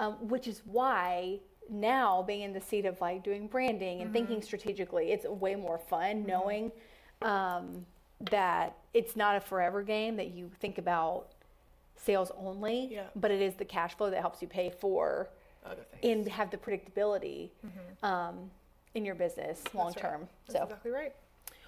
um, 0.00 0.14
which 0.28 0.48
is 0.48 0.62
why 0.64 1.38
now 1.70 2.22
being 2.22 2.42
in 2.42 2.52
the 2.52 2.60
seat 2.60 2.84
of 2.86 3.00
like 3.00 3.22
doing 3.24 3.46
branding 3.46 4.00
and 4.02 4.12
thinking 4.12 4.36
Mm-hmm. 4.36 4.44
strategically, 4.44 5.12
it's 5.12 5.26
way 5.26 5.54
more 5.54 5.78
fun 5.78 6.24
knowing 6.26 6.72
um, 7.22 7.84
that 8.30 8.76
it's 8.94 9.16
not 9.16 9.36
a 9.36 9.40
forever 9.40 9.82
game 9.82 10.16
that 10.16 10.28
you 10.32 10.50
think 10.60 10.78
about 10.78 11.32
sales 11.96 12.30
only, 12.36 12.88
Yeah. 12.90 13.04
but 13.16 13.30
it 13.30 13.40
is 13.40 13.54
the 13.54 13.64
cash 13.64 13.96
flow 13.96 14.10
that 14.10 14.20
helps 14.20 14.42
you 14.42 14.48
pay 14.48 14.70
for 14.70 15.28
Other 15.64 15.82
things. 16.00 16.26
and 16.26 16.28
have 16.28 16.50
the 16.50 16.56
predictability 16.56 17.50
um, 18.02 18.50
in 18.94 19.04
your 19.04 19.14
business 19.14 19.62
long 19.74 19.92
Mm-hmm. 19.92 20.04
Right. 20.04 20.10
term. 20.12 20.28
That's 20.46 20.58
So. 20.58 20.64
exactly 20.64 20.90
right. 20.90 21.14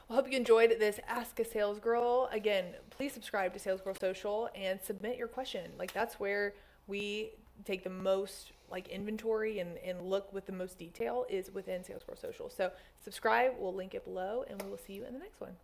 Well, 0.08 0.18
I 0.18 0.22
hope 0.22 0.30
you 0.30 0.36
enjoyed 0.36 0.70
this 0.78 1.00
Ask 1.08 1.40
a 1.40 1.44
Sales 1.44 1.78
Girl. 1.80 2.28
Again, 2.30 2.74
please 2.90 3.12
subscribe 3.12 3.52
to 3.54 3.58
Sales 3.58 3.80
Girl 3.80 3.94
Social 4.00 4.48
and 4.54 4.80
submit 4.80 5.16
your 5.16 5.26
question. 5.28 5.72
Like 5.78 5.92
that's 5.92 6.20
where 6.20 6.54
we 6.86 7.30
take 7.64 7.82
the 7.82 7.90
most 7.90 8.52
like 8.70 8.88
inventory 8.88 9.58
and, 9.60 9.78
and 9.78 10.02
look 10.02 10.32
with 10.32 10.44
the 10.46 10.52
most 10.52 10.78
detail 10.78 11.24
is 11.28 11.50
within 11.52 11.82
Sales 11.82 12.02
Girl 12.04 12.16
Social. 12.16 12.50
So 12.50 12.70
subscribe, 13.02 13.52
we'll 13.58 13.74
link 13.74 13.94
it 13.94 14.04
below, 14.04 14.44
and 14.48 14.60
we 14.62 14.68
will 14.70 14.78
see 14.78 14.92
you 14.92 15.04
in 15.04 15.12
the 15.12 15.18
next 15.18 15.40
one. 15.40 15.56